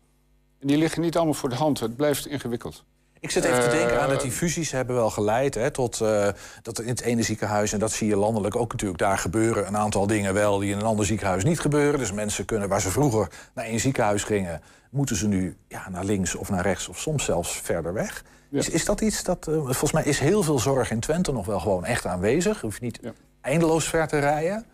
[0.59, 1.79] En die liggen niet allemaal voor de hand.
[1.79, 2.83] Het blijft ingewikkeld.
[3.19, 6.01] Ik zit even te denken aan dat die Eh, fusies hebben wel geleid hè, tot
[6.01, 6.27] eh,
[6.61, 9.77] dat in het ene ziekenhuis, en dat zie je landelijk ook natuurlijk, daar gebeuren een
[9.77, 11.99] aantal dingen wel die in een ander ziekenhuis niet gebeuren.
[11.99, 16.05] Dus mensen kunnen, waar ze vroeger naar één ziekenhuis gingen, moeten ze nu ja, naar
[16.05, 18.23] links of naar rechts of soms zelfs verder weg.
[18.55, 21.45] Is, is dat iets dat, eh, volgens mij is heel veel zorg in Twente nog
[21.45, 22.61] wel gewoon echt aanwezig.
[22.61, 22.99] Hoef je niet
[23.41, 24.65] eindeloos ver te rijden.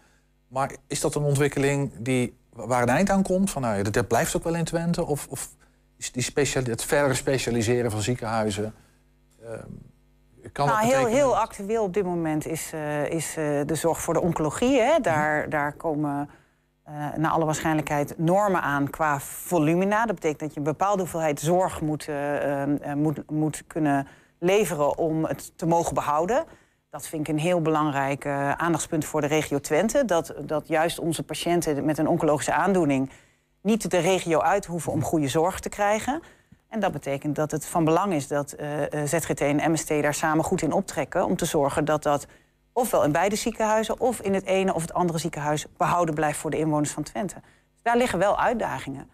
[0.48, 3.52] Maar is dat een ontwikkeling die, waar een eind aan komt?
[3.52, 5.06] Van, nou, ja, dat, dat blijft ook wel in Twente?
[5.06, 5.50] Of, of
[5.98, 8.74] is die het verdere specialiseren van ziekenhuizen...
[9.44, 9.68] ehm,
[10.52, 14.14] kan nou, heel, heel actueel op dit moment is, eh, is eh, de zorg voor
[14.14, 14.80] de oncologie.
[14.80, 15.00] Hè.
[15.00, 16.30] Daar, daar komen
[16.84, 20.06] eh naar alle waarschijnlijkheid normen aan qua volumina.
[20.06, 24.08] Dat betekent dat je een bepaalde hoeveelheid zorg moet, eh, eh, moet, moet kunnen
[24.40, 26.44] leveren om het te mogen behouden.
[26.90, 28.26] Dat vind ik een heel belangrijk
[28.58, 30.06] aandachtspunt voor de regio Twente.
[30.06, 33.10] Dat, dat juist onze patiënten met een oncologische aandoening
[33.62, 36.22] niet de regio uit hoeven om goede zorg te krijgen.
[36.70, 38.56] En dat betekent dat het van belang is dat
[39.06, 41.26] ZGT en MST daar samen goed in optrekken.
[41.26, 42.28] Om te zorgen dat dat
[42.74, 46.52] ofwel in beide ziekenhuizen of in het ene of het andere ziekenhuis behouden blijft voor
[46.52, 47.36] de inwoners van Twente.
[47.74, 49.10] Dus daar liggen wel uitdagingen.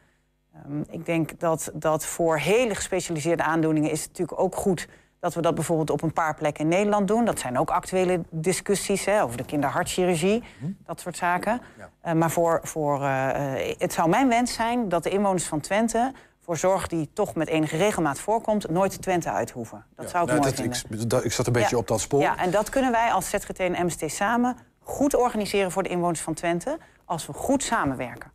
[0.53, 4.87] Ehm, ik denk dat, dat voor hele gespecialiseerde aandoeningen is het natuurlijk ook goed
[5.19, 7.25] dat we dat bijvoorbeeld op een paar plekken in Nederland doen.
[7.25, 10.43] Dat zijn ook actuele discussies hè, over de kinderhartchirurgie,
[10.85, 11.61] dat soort zaken.
[12.01, 15.59] Eh, maar voor, voor, eh, eh, het zou mijn wens zijn dat de inwoners van
[15.59, 16.13] Twente
[16.47, 19.85] voor zorg die toch met enige regelmaat voorkomt, nooit Twente uit hoeven.
[19.95, 21.01] Dat zou ik Nou, mooi dat- vinden.
[21.03, 21.81] ik, dat- ik zat een beetje Ja.
[21.81, 22.21] op dat spoor.
[22.21, 26.21] Ja, en dat kunnen wij als ZGT en MST samen goed organiseren voor de inwoners
[26.21, 26.77] van Twente.
[27.05, 28.31] Als we goed samenwerken.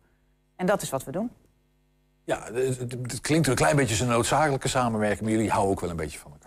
[0.55, 1.31] En dat is wat we doen.
[2.23, 5.21] Ja, het, klinkt een klein beetje een noodzakelijke samenwerking...
[5.21, 6.41] maar jullie houden ook wel een beetje van elkaar.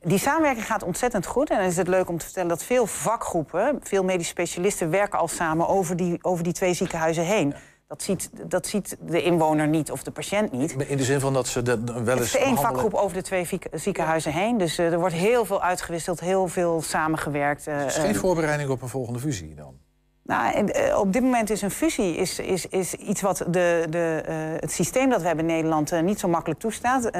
[0.00, 1.50] Die samenwerking gaat ontzettend goed.
[1.50, 5.18] En dan is het leuk om te vertellen dat veel vakgroepen, veel medisch specialisten werken
[5.18, 7.54] al samen over die, over die twee ziekenhuizen heen.
[7.94, 10.72] Dat, ziet, dat ziet de inwoner niet of de patiënt niet.
[10.72, 13.16] In de zin van dat ze de, wel Het eens is één behandelen- vakgroep over
[13.16, 14.58] de twee ziekenhuizen heen.
[14.58, 17.64] Dus eh, er wordt heel veel uitgewisseld, heel veel samengewerkt.
[17.64, 19.74] Het is eh, geen voorbereiding op een volgende fusie dan?
[20.22, 24.22] Nou, op dit moment is een fusie is, is, is iets wat de, de,
[24.60, 27.10] het systeem dat we hebben in Nederland niet zo makkelijk toestaat.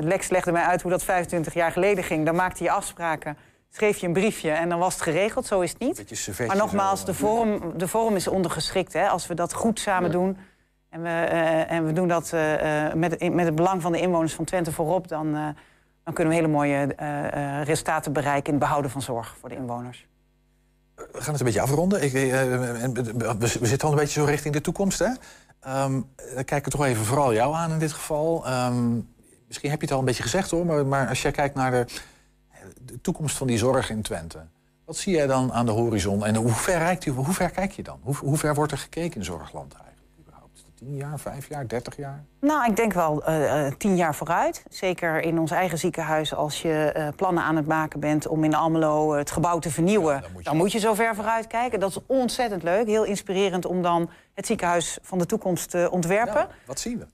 [0.00, 2.24] Lex legde mij uit hoe dat 25 jaar geleden ging.
[2.26, 3.36] Dan maakte je afspraken,
[3.70, 5.46] schreef je een briefje en dan was het geregeld.
[5.46, 6.38] Zo is het niet.
[6.46, 8.92] Maar nogmaals, de vorm, de vorm is ondergeschikt.
[8.92, 9.08] Hè?
[9.08, 10.36] Als we dat goed samen doen
[10.90, 14.00] en we, eh, en we doen dat eh, eh, met, met het belang van de
[14.00, 15.08] inwoners van Twente voorop...
[15.08, 15.32] dan,
[16.04, 16.94] dan kunnen we hele mooie
[17.64, 20.06] resultaten bereiken in het behouden van zorg voor de inwoners.
[20.94, 22.02] We gaan het een beetje afronden.
[22.02, 24.98] Ik, we, zitten al een beetje zo richting de toekomst.
[24.98, 25.10] Hè?
[25.60, 26.00] Ehm,
[26.34, 28.46] dan kijk ik toch even vooral jou aan in dit geval.
[28.46, 28.94] Ehm,
[29.46, 31.70] misschien heb je het al een beetje gezegd hoor, maar, maar als jij kijkt naar
[31.70, 31.86] de,
[32.82, 34.38] de toekomst van die zorg in Twente.
[34.84, 37.72] Wat zie jij dan aan de horizon en hoe ver, reikt die, hoe ver kijk
[37.72, 37.98] je dan?
[38.02, 40.06] Hoe, hoe ver wordt er gekeken in zorgland eigenlijk?
[40.20, 40.64] überhaupt?
[40.74, 42.24] 10 jaar, 5 jaar, 30 jaar?
[42.40, 44.64] Nou, ik denk wel eh, eh, tien jaar vooruit.
[44.70, 48.54] Zeker in ons eigen ziekenhuis, als je eh, plannen aan het maken bent om in
[48.54, 50.78] Almelo het gebouw te vernieuwen, dan, moet je...
[50.78, 51.80] zo ver vooruit kijken.
[51.80, 56.48] Dat is ontzettend leuk, heel inspirerend om dan het ziekenhuis van de toekomst te ontwerpen.
[56.66, 57.06] Wat zien we?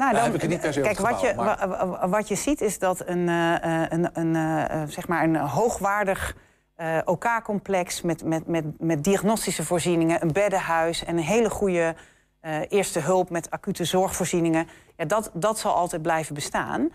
[0.00, 2.34] Nou, Dan heb ik het niet per se over kijk, wat je, maar- wat je
[2.34, 4.36] ziet is dat een, eh, eh, een, een,
[4.68, 6.36] eh, zeg maar een hoogwaardig
[6.74, 11.94] eh, OK-complex met, met, met, met diagnostische voorzieningen, een beddenhuis en een hele goede
[12.68, 14.68] eerste hulp met acute zorgvoorzieningen.
[14.96, 16.88] Ja, dat, dat zal altijd blijven bestaan.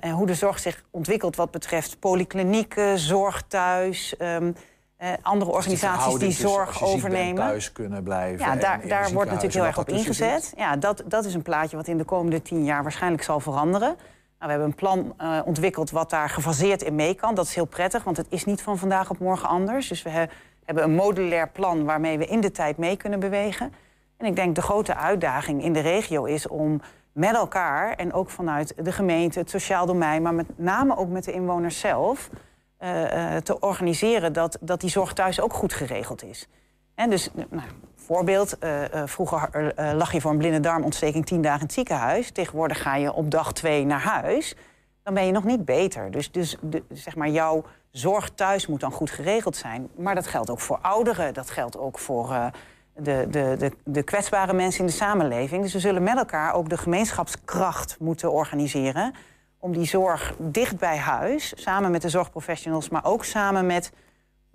[0.00, 4.52] En hoe de zorg zich ontwikkelt wat betreft polyklinieken, zorg thuis, ehm,
[4.96, 7.34] eh, andere organisaties die zorg bent, overnemen.
[7.34, 8.46] thuis kunnen blijven.
[8.46, 10.52] Ja, daar, daar wordt natuurlijk heel erg op ingezet.
[10.56, 13.88] Ja, dat, dat is een plaatje wat in de komende tien jaar waarschijnlijk zal veranderen.
[13.88, 13.98] Nou,
[14.38, 17.34] we hebben een plan eh, ontwikkeld wat daar gefaseerd in mee kan.
[17.34, 19.88] Dat is heel prettig, want het is niet van vandaag op morgen anders.
[19.88, 20.26] Dus we he-
[20.64, 23.72] hebben een modulair plan waarmee we in de tijd mee kunnen bewegen.
[24.16, 26.80] En ik denk de grote uitdaging in de regio is om
[27.12, 27.92] met elkaar...
[27.94, 30.22] en ook vanuit de gemeente, het sociaal domein...
[30.22, 32.30] maar met name ook met de inwoners zelf...
[32.76, 36.48] eh, eh, te organiseren dat, dat die zorg thuis ook goed geregeld is.
[36.94, 41.66] En dus, nou, voorbeeld, eh, vroeger lag je voor een blinde darmontsteking tien dagen in
[41.66, 42.30] het ziekenhuis.
[42.30, 44.56] Tegenwoordig ga je op dag twee naar huis.
[45.02, 46.10] Dan ben je nog niet beter.
[46.10, 46.56] Dus, dus
[46.92, 49.88] zeg maar, jouw zorg thuis moet dan goed geregeld zijn.
[49.96, 51.34] Maar dat geldt ook voor ouderen.
[51.34, 52.50] Dat geldt ook voor
[52.94, 55.62] de, de, de, de kwetsbare mensen in de samenleving.
[55.62, 59.14] Dus we zullen met elkaar ook de gemeenschapskracht moeten organiseren.
[59.58, 63.92] Om die zorg dicht bij huis, samen met de zorgprofessionals, maar ook samen met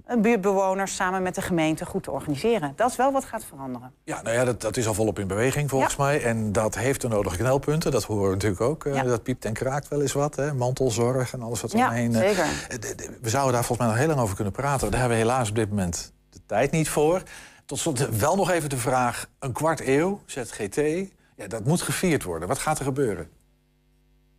[0.06, 2.74] eh, buurtbewoners, samen met de gemeente goed te organiseren.
[2.76, 3.94] Dat is wel wat gaat veranderen.
[4.04, 6.24] Ja, nou ja, dat, dat is al volop in beweging volgens mij.
[6.24, 7.92] En dat heeft de nodige knelpunten.
[7.92, 8.86] Dat horen we natuurlijk ook.
[8.86, 9.04] eh, Ja.
[9.04, 10.36] Dat piept en kraakt wel eens wat.
[10.36, 10.54] Hè?
[10.54, 12.16] Mantelzorg en alles wat er Ja, omheen.
[12.16, 12.46] eh, zeker.
[13.22, 14.92] We zouden daar volgens mij nog heel lang over kunnen praten.
[14.92, 17.22] Daar hebben we helaas op dit moment de tijd niet voor.
[17.66, 19.26] Tot slot wel nog even de vraag.
[19.40, 20.76] Een kwart eeuw, ZGT.
[21.36, 22.48] Ja, dat moet gevierd worden.
[22.48, 23.30] Wat gaat er gebeuren?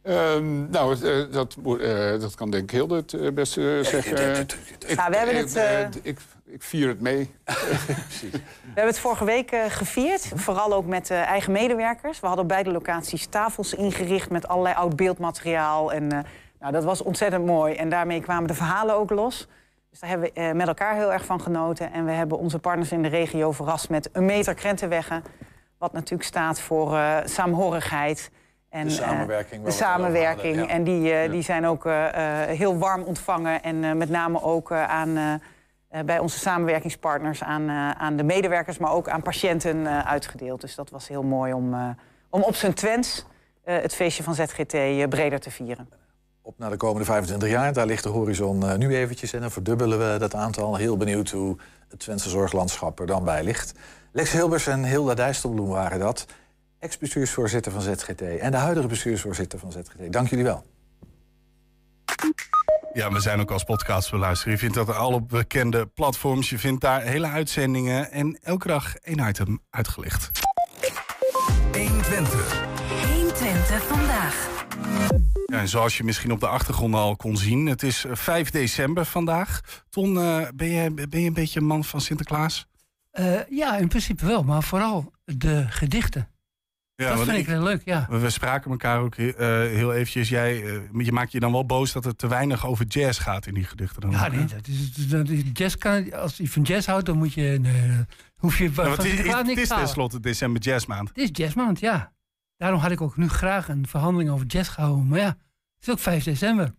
[0.02, 4.40] Ehm, nou, eh, dat, eh, dat kan denk ik heel het eh, beste zeggen.
[4.40, 7.30] Ik- Nou, we hebben het, ik, ik vier het mee.
[7.44, 8.30] We
[8.64, 12.20] hebben het vorige week gevierd, vooral ook met eh, eigen medewerkers.
[12.20, 15.92] We hadden op beide locaties tafels ingericht met allerlei oud beeldmateriaal.
[15.92, 16.18] En, eh,
[16.60, 17.74] nou, dat was ontzettend mooi.
[17.74, 19.48] En daarmee kwamen de verhalen ook los.
[19.90, 21.92] Dus daar hebben we met elkaar heel erg van genoten.
[21.92, 25.22] En we hebben onze partners in de regio verrast met een meter krentenweggen.
[25.78, 28.30] Wat natuurlijk staat voor eh, saamhorigheid.
[28.72, 30.66] En, De eh, samenwerking de hadden, ja.
[30.68, 32.06] En die, eh, die zijn ook eh,
[32.46, 33.62] heel warm ontvangen.
[33.62, 35.40] En met name ook aan,
[36.04, 40.60] bij onze samenwerkingspartners aan, aan de medewerkers, maar ook aan patiënten uitgedeeld.
[40.60, 41.96] Dus dat was heel mooi om,
[42.30, 43.26] om op zijn Twents
[43.64, 45.88] het feestje van ZGT breder te vieren.
[46.42, 47.72] Op naar de komende 25 jaar.
[47.72, 49.32] Daar ligt de horizon nu eventjes.
[49.32, 50.76] En dan verdubbelen we dat aantal.
[50.76, 51.56] Heel benieuwd hoe
[51.88, 53.74] het Twentse zorglandschap er dan bij ligt.
[54.12, 56.26] Lex Hilbers en Hilda Dijsselbloem waren dat.
[56.82, 58.20] Ex-bestuursvoorzitter van ZGT.
[58.20, 60.12] En de huidige bestuursvoorzitter van ZGT.
[60.12, 60.64] Dank jullie wel.
[62.92, 64.52] Ja, we zijn ook als podcast beluisteren.
[64.52, 66.50] Je vindt dat op alle bekende platforms.
[66.50, 70.30] Je vindt daar hele uitzendingen en elke dag één item uitgelicht.
[71.72, 72.66] 120.
[73.12, 74.50] 120 vandaag.
[75.46, 78.50] Ja, en zoals je misschien op de achtergrond al kon zien, het is eh, 5
[78.50, 79.60] december vandaag.
[79.88, 82.66] Ton, eh, ben, je, ben je een beetje een man van Sinterklaas?
[83.10, 86.30] Eh, ja, in principe wel, maar vooral de gedichten.
[87.02, 88.06] Ja, dat vind ik heel leuk, ja.
[88.10, 90.28] We spraken elkaar ook eh, heel eventjes.
[90.28, 93.46] Jij, eh, je maakt je dan wel boos dat er te weinig over jazz gaat
[93.46, 94.00] in die gedichten.
[94.00, 97.06] Dan Ja, ook, nee, dat is, dat is- jazz kan, als je van jazz houdt,
[97.06, 100.62] dan moet je, nee, dan hoef je Ja, het is, het niks is tenslotte december
[100.62, 101.08] jazzmaand.
[101.08, 102.12] Het is jazzmaand, ja.
[102.56, 105.08] Daarom had ik ook nu graag een verhandeling over jazz gehouden.
[105.08, 105.36] Maar ja, het
[105.86, 106.74] is ook 5 december.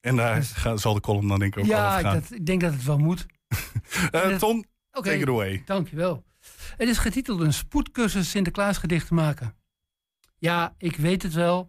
[0.00, 2.14] En daar ga- zal de column dan denk ik ook ja, over ik, gaan.
[2.14, 3.26] dat, ik denk dat het wel moet.
[4.10, 5.62] Eh, Ton, Oké, take it away.
[5.64, 6.24] Dankjewel.
[6.76, 9.56] Het is getiteld een spoedcursus Sinterklaasgedichten maken.
[10.38, 11.68] Ja, ik weet het wel.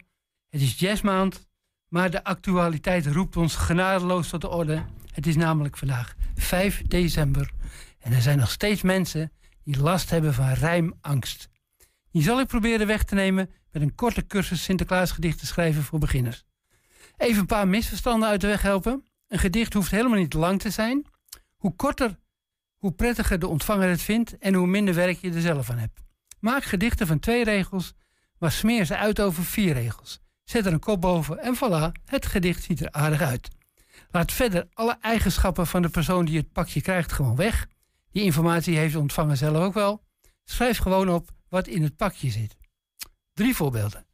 [0.49, 1.47] Het is jazzmaand.
[1.87, 4.85] Maar de actualiteit roept ons genadeloos tot de orde.
[5.11, 7.51] Het is namelijk vandaag 5 december.
[7.99, 9.31] En er zijn nog steeds mensen
[9.63, 11.49] die last hebben van rijmangst.
[12.11, 16.45] Die zal ik proberen weg te nemen met een korte cursus Sinterklaasgedichten schrijven voor beginners.
[17.17, 19.05] Even een paar misverstanden uit de weg helpen.
[19.27, 21.05] Een gedicht hoeft helemaal niet lang te zijn.
[21.57, 22.19] Hoe korter,
[22.78, 25.99] hoe prettiger de ontvanger het vindt en hoe minder werk je er zelf aan hebt.
[26.39, 27.93] Maak gedichten van twee regels,
[28.39, 30.19] maar smeer ze uit over vier regels.
[30.43, 33.47] Zet er een kop boven en voilà, het gedicht ziet er aardig uit.
[34.11, 37.67] Laat verder alle eigenschappen van de persoon die het pakje krijgt gewoon weg.
[38.11, 40.03] Die informatie heeft de ontvanger zelf ook wel.
[40.43, 42.57] Schrijf gewoon op wat in het pakje zit.
[43.34, 44.05] Drie voorbeelden.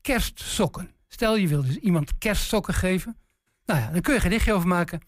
[0.00, 0.94] Kerstsokken.
[1.08, 3.16] Stel je wil dus iemand kerstsokken geven.
[3.64, 5.00] Nou ja, dan kun je een gedichtje over maken.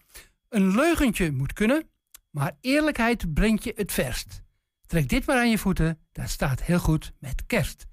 [0.49, 1.89] Een leugentje moet kunnen,
[2.33, 4.43] maar eerlijkheid brengt je het verst.
[4.85, 7.85] Trek dit maar aan je voeten, dat staat heel goed met kerst.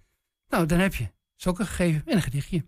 [0.48, 2.66] Nou, dan heb je sokken gegeven en een gedichtje.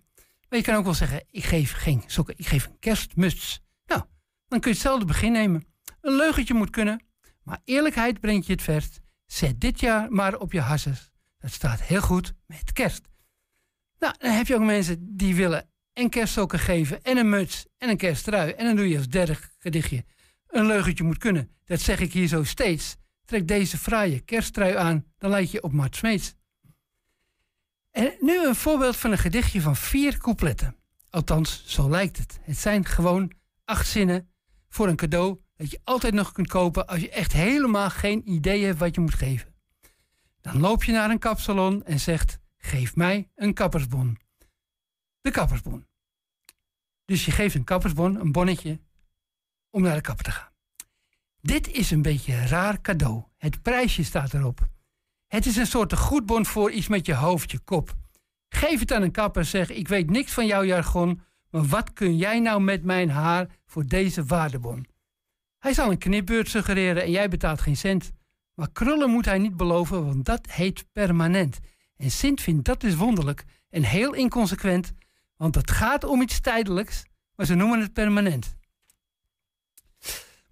[0.48, 3.60] Maar je kan ook wel zeggen, ik geef geen sokken, ik geef een kerstmuts.
[3.86, 4.02] Nou,
[4.48, 5.66] dan kun je hetzelfde begin nemen.
[6.00, 7.04] Een leugentje moet kunnen,
[7.42, 9.00] maar eerlijkheid brengt je het verst.
[9.26, 11.10] Zet dit jaar maar op je hasses.
[11.38, 13.08] Dat staat heel goed met kerst.
[13.98, 17.88] Nou, dan heb je ook mensen die willen en kerstsokken geven en een muts en
[17.88, 18.50] een kersttrui.
[18.50, 20.04] En dan doe je als derde gedichtje.
[20.53, 21.50] Een leugentje moet kunnen.
[21.64, 22.96] Dat zeg ik hier zo steeds.
[23.24, 26.34] Trek deze fraaie kersttrui aan, dan lijkt je op Mart Smeets.
[27.90, 30.76] En nu een voorbeeld van een gedichtje van vier coupletten.
[31.11, 32.38] Althans, zo lijkt het.
[32.42, 33.32] Het zijn gewoon
[33.64, 34.32] acht zinnen
[34.68, 38.64] voor een cadeau dat je altijd nog kunt kopen als je echt helemaal geen idee
[38.64, 39.55] hebt wat je moet geven.
[40.40, 44.18] Dan loop je naar een kapsalon en zegt: Geef mij een kappersbon.
[45.20, 45.86] De kappersbon.
[47.05, 48.80] Dus je geeft een kappersbon, een bonnetje,
[49.72, 50.50] om naar de kapper te gaan.
[51.40, 53.22] Dit is een beetje raar cadeau.
[53.38, 54.68] Het prijsje staat erop.
[55.26, 57.94] Het is een soort goedbon voor iets met je hoofd, je kop.
[58.48, 61.20] Geef het aan een kapper, zeg ik weet niks van jouw jargon,
[61.50, 64.86] maar wat kun jij nou met mijn haar voor deze waardebon?
[65.58, 68.10] Hij zal een knipbeurt suggereren en jij betaalt geen cent.
[68.54, 71.58] Maar krullen moet hij niet beloven, want dat heet permanent.
[71.96, 74.92] En Sint vindt dat dus wonderlijk en heel inconsequent,
[75.36, 77.04] want het gaat om iets tijdelijks,
[77.36, 78.56] maar ze noemen het permanent.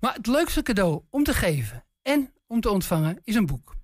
[0.00, 3.76] Maar het leukste cadeau om te geven en om te ontvangen is een boek.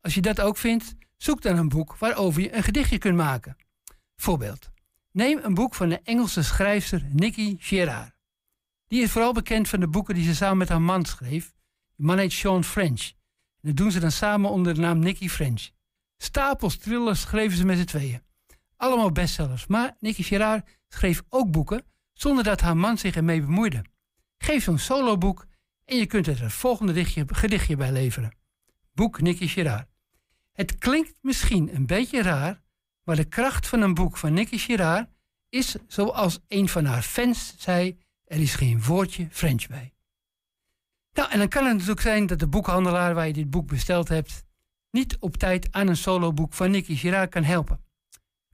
[0.00, 3.56] Als je dat ook vindt, zoek dan een boek waarover je een gedichtje kunt maken.
[4.16, 4.70] Voorbeeld.
[5.10, 8.12] Neem een boek van de Engelse schrijfster Nikki Gerard.
[8.86, 11.52] Die is vooral bekend van de boeken die ze samen met haar man schreef.
[11.96, 13.02] Die man heet Sean French.
[13.60, 15.70] En dat doen ze dan samen onder de naam Nicky French.
[16.16, 18.22] Stapels thrillers schreven ze met z'n tweeën.
[18.76, 19.66] Allemaal bestsellers.
[19.66, 23.84] Maar Nicky Gerard schreef ook boeken zonder dat haar man zich ermee bemoeide.
[24.38, 25.46] Geef zo'n soloboek
[25.84, 28.36] en je kunt er het volgende gedichtje, gedichtje bij leveren.
[28.92, 29.88] Boek Nicky Gerard.
[30.52, 32.62] Het klinkt misschien een beetje raar,
[33.04, 35.08] maar de kracht van een boek van Nicky Gerard
[35.48, 39.94] is, zoals een van haar fans zei, er is geen woordje French bij.
[41.12, 44.08] Nou, en dan kan het natuurlijk zijn dat de boekhandelaar waar je dit boek besteld
[44.08, 44.44] hebt,
[44.90, 47.84] niet op tijd aan een soloboek van Nicky Gerard kan helpen.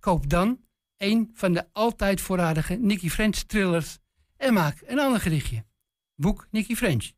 [0.01, 0.61] Koop dan
[0.97, 3.99] een van de altijd voorradige Nicky French thrillers
[4.37, 5.65] en maak een ander gedichtje.
[6.15, 7.11] Boek Nicky French.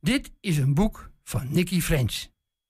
[0.00, 2.26] Dit is een boek van Nicky French.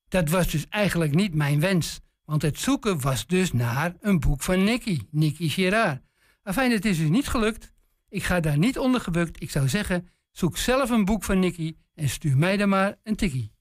[0.08, 4.42] Dat was dus eigenlijk niet mijn wens, want het zoeken was dus naar een boek
[4.42, 6.02] van Nicky, Nicky Gerard.
[6.42, 7.72] Enfin, het is dus niet gelukt.
[8.08, 9.42] Ik ga daar niet onder gebukt.
[9.42, 13.16] Ik zou zeggen, zoek zelf een boek van Nicky en stuur mij dan maar een
[13.16, 13.52] tikkie.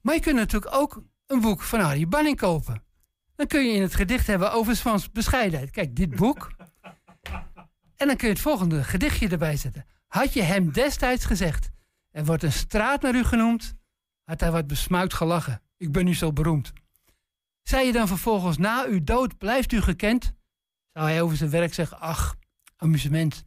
[0.00, 2.84] Maar je kunt natuurlijk ook een boek van Harry Banning kopen.
[3.36, 5.70] Dan kun je in het gedicht hebben over Swans bescheidenheid.
[5.70, 6.50] Kijk, dit boek.
[7.96, 9.86] En dan kun je het volgende gedichtje erbij zetten.
[10.06, 11.70] Had je hem destijds gezegd,
[12.14, 13.74] er wordt een straat naar u genoemd,
[14.24, 15.62] had hij wat besmuit gelachen.
[15.76, 16.72] Ik ben nu zo beroemd.
[17.62, 20.32] Zei je dan vervolgens, na uw dood blijft u gekend?
[20.92, 22.34] Zou hij over zijn werk zeggen, ach,
[22.76, 23.44] amusement.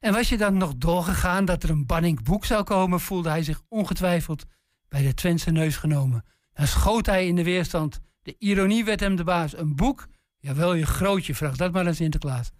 [0.00, 3.42] En was je dan nog doorgegaan dat er een banning boek zou komen, voelde hij
[3.42, 4.44] zich ongetwijfeld
[4.88, 6.24] bij de Twentse neus genomen.
[6.52, 8.00] Dan schoot hij in de weerstand.
[8.22, 9.56] De ironie werd hem de baas.
[9.56, 10.08] Een boek?
[10.38, 12.50] Jawel, je grootje, vraag dat maar aan Sinterklaas.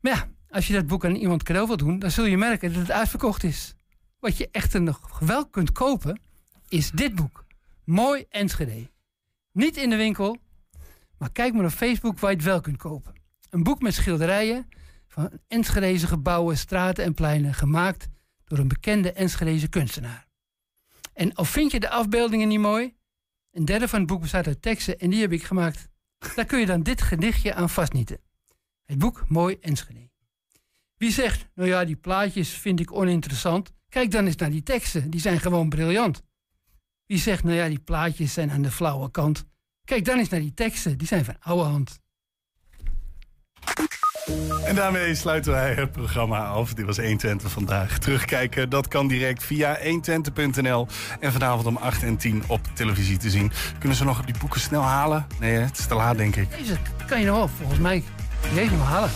[0.00, 2.72] Maar ja, als je dat boek aan iemand cadeau wilt doen, dan zul je merken
[2.72, 3.74] dat het uitverkocht is.
[4.18, 6.20] Wat je echter nog wel kunt kopen,
[6.68, 7.44] is dit boek.
[7.84, 8.90] Mooi Enschede.
[9.52, 10.36] Niet in de winkel,
[11.18, 13.14] maar kijk maar op Facebook waar je het wel kunt kopen.
[13.50, 14.68] Een boek met schilderijen
[15.08, 18.08] van Enschedeze gebouwen, straten en pleinen, gemaakt
[18.44, 20.26] door een bekende Enschedeze kunstenaar.
[21.12, 22.94] En al vind je de afbeeldingen niet mooi,
[23.50, 25.88] een derde van het boek bestaat uit teksten en die heb ik gemaakt.
[26.34, 28.20] Daar kun je dan dit gedichtje aan vastnieten.
[28.84, 30.10] Het boek Mooi Enschede.
[30.96, 35.10] Wie zegt, nou ja, die plaatjes vind ik oninteressant, kijk dan eens naar die teksten,
[35.10, 36.22] die zijn gewoon briljant.
[37.06, 39.44] Wie zegt, nou ja, die plaatjes zijn aan de flauwe kant,
[39.84, 42.00] kijk dan eens naar die teksten, die zijn van oude hand.
[44.64, 46.74] En daarmee sluiten wij het programma af.
[46.74, 47.98] Dit was 120 vandaag.
[47.98, 50.86] Terugkijken, dat kan direct via 120.nl.
[51.20, 53.52] En vanavond om 8 en 10 op televisie te zien.
[53.78, 55.26] Kunnen ze nog die boeken snel halen?
[55.40, 56.50] Nee, het is te laat, denk ik.
[56.58, 56.76] Deze
[57.06, 58.02] kan je nog wel, volgens mij.
[58.54, 59.10] Deze nog halen.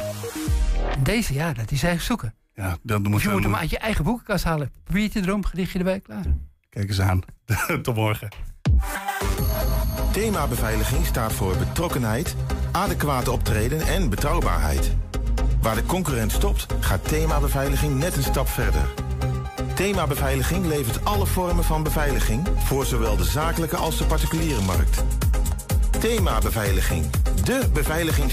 [0.97, 2.39] En deze, ja, dat is eigenlijk zoeken.
[2.55, 4.72] Ja, Of moet je moet hem uit je eigen boekenkast halen.
[4.84, 6.24] Papiertje erom, gedichtje erbij, klaar.
[6.68, 7.20] Kijk eens aan.
[7.82, 8.28] Tot morgen.
[10.12, 12.36] Thema beveiliging staat voor betrokkenheid,
[12.72, 14.96] adequate optreden en betrouwbaarheid.
[15.61, 18.82] Waar de concurrent stopt, gaat thema beveiliging net een stap verder.
[19.74, 25.05] Thema beveiliging levert alle vormen van beveiliging voor zowel de zakelijke als de particuliere markt.
[26.01, 27.07] Thema beveiliging,
[27.44, 28.28] de beveiliging.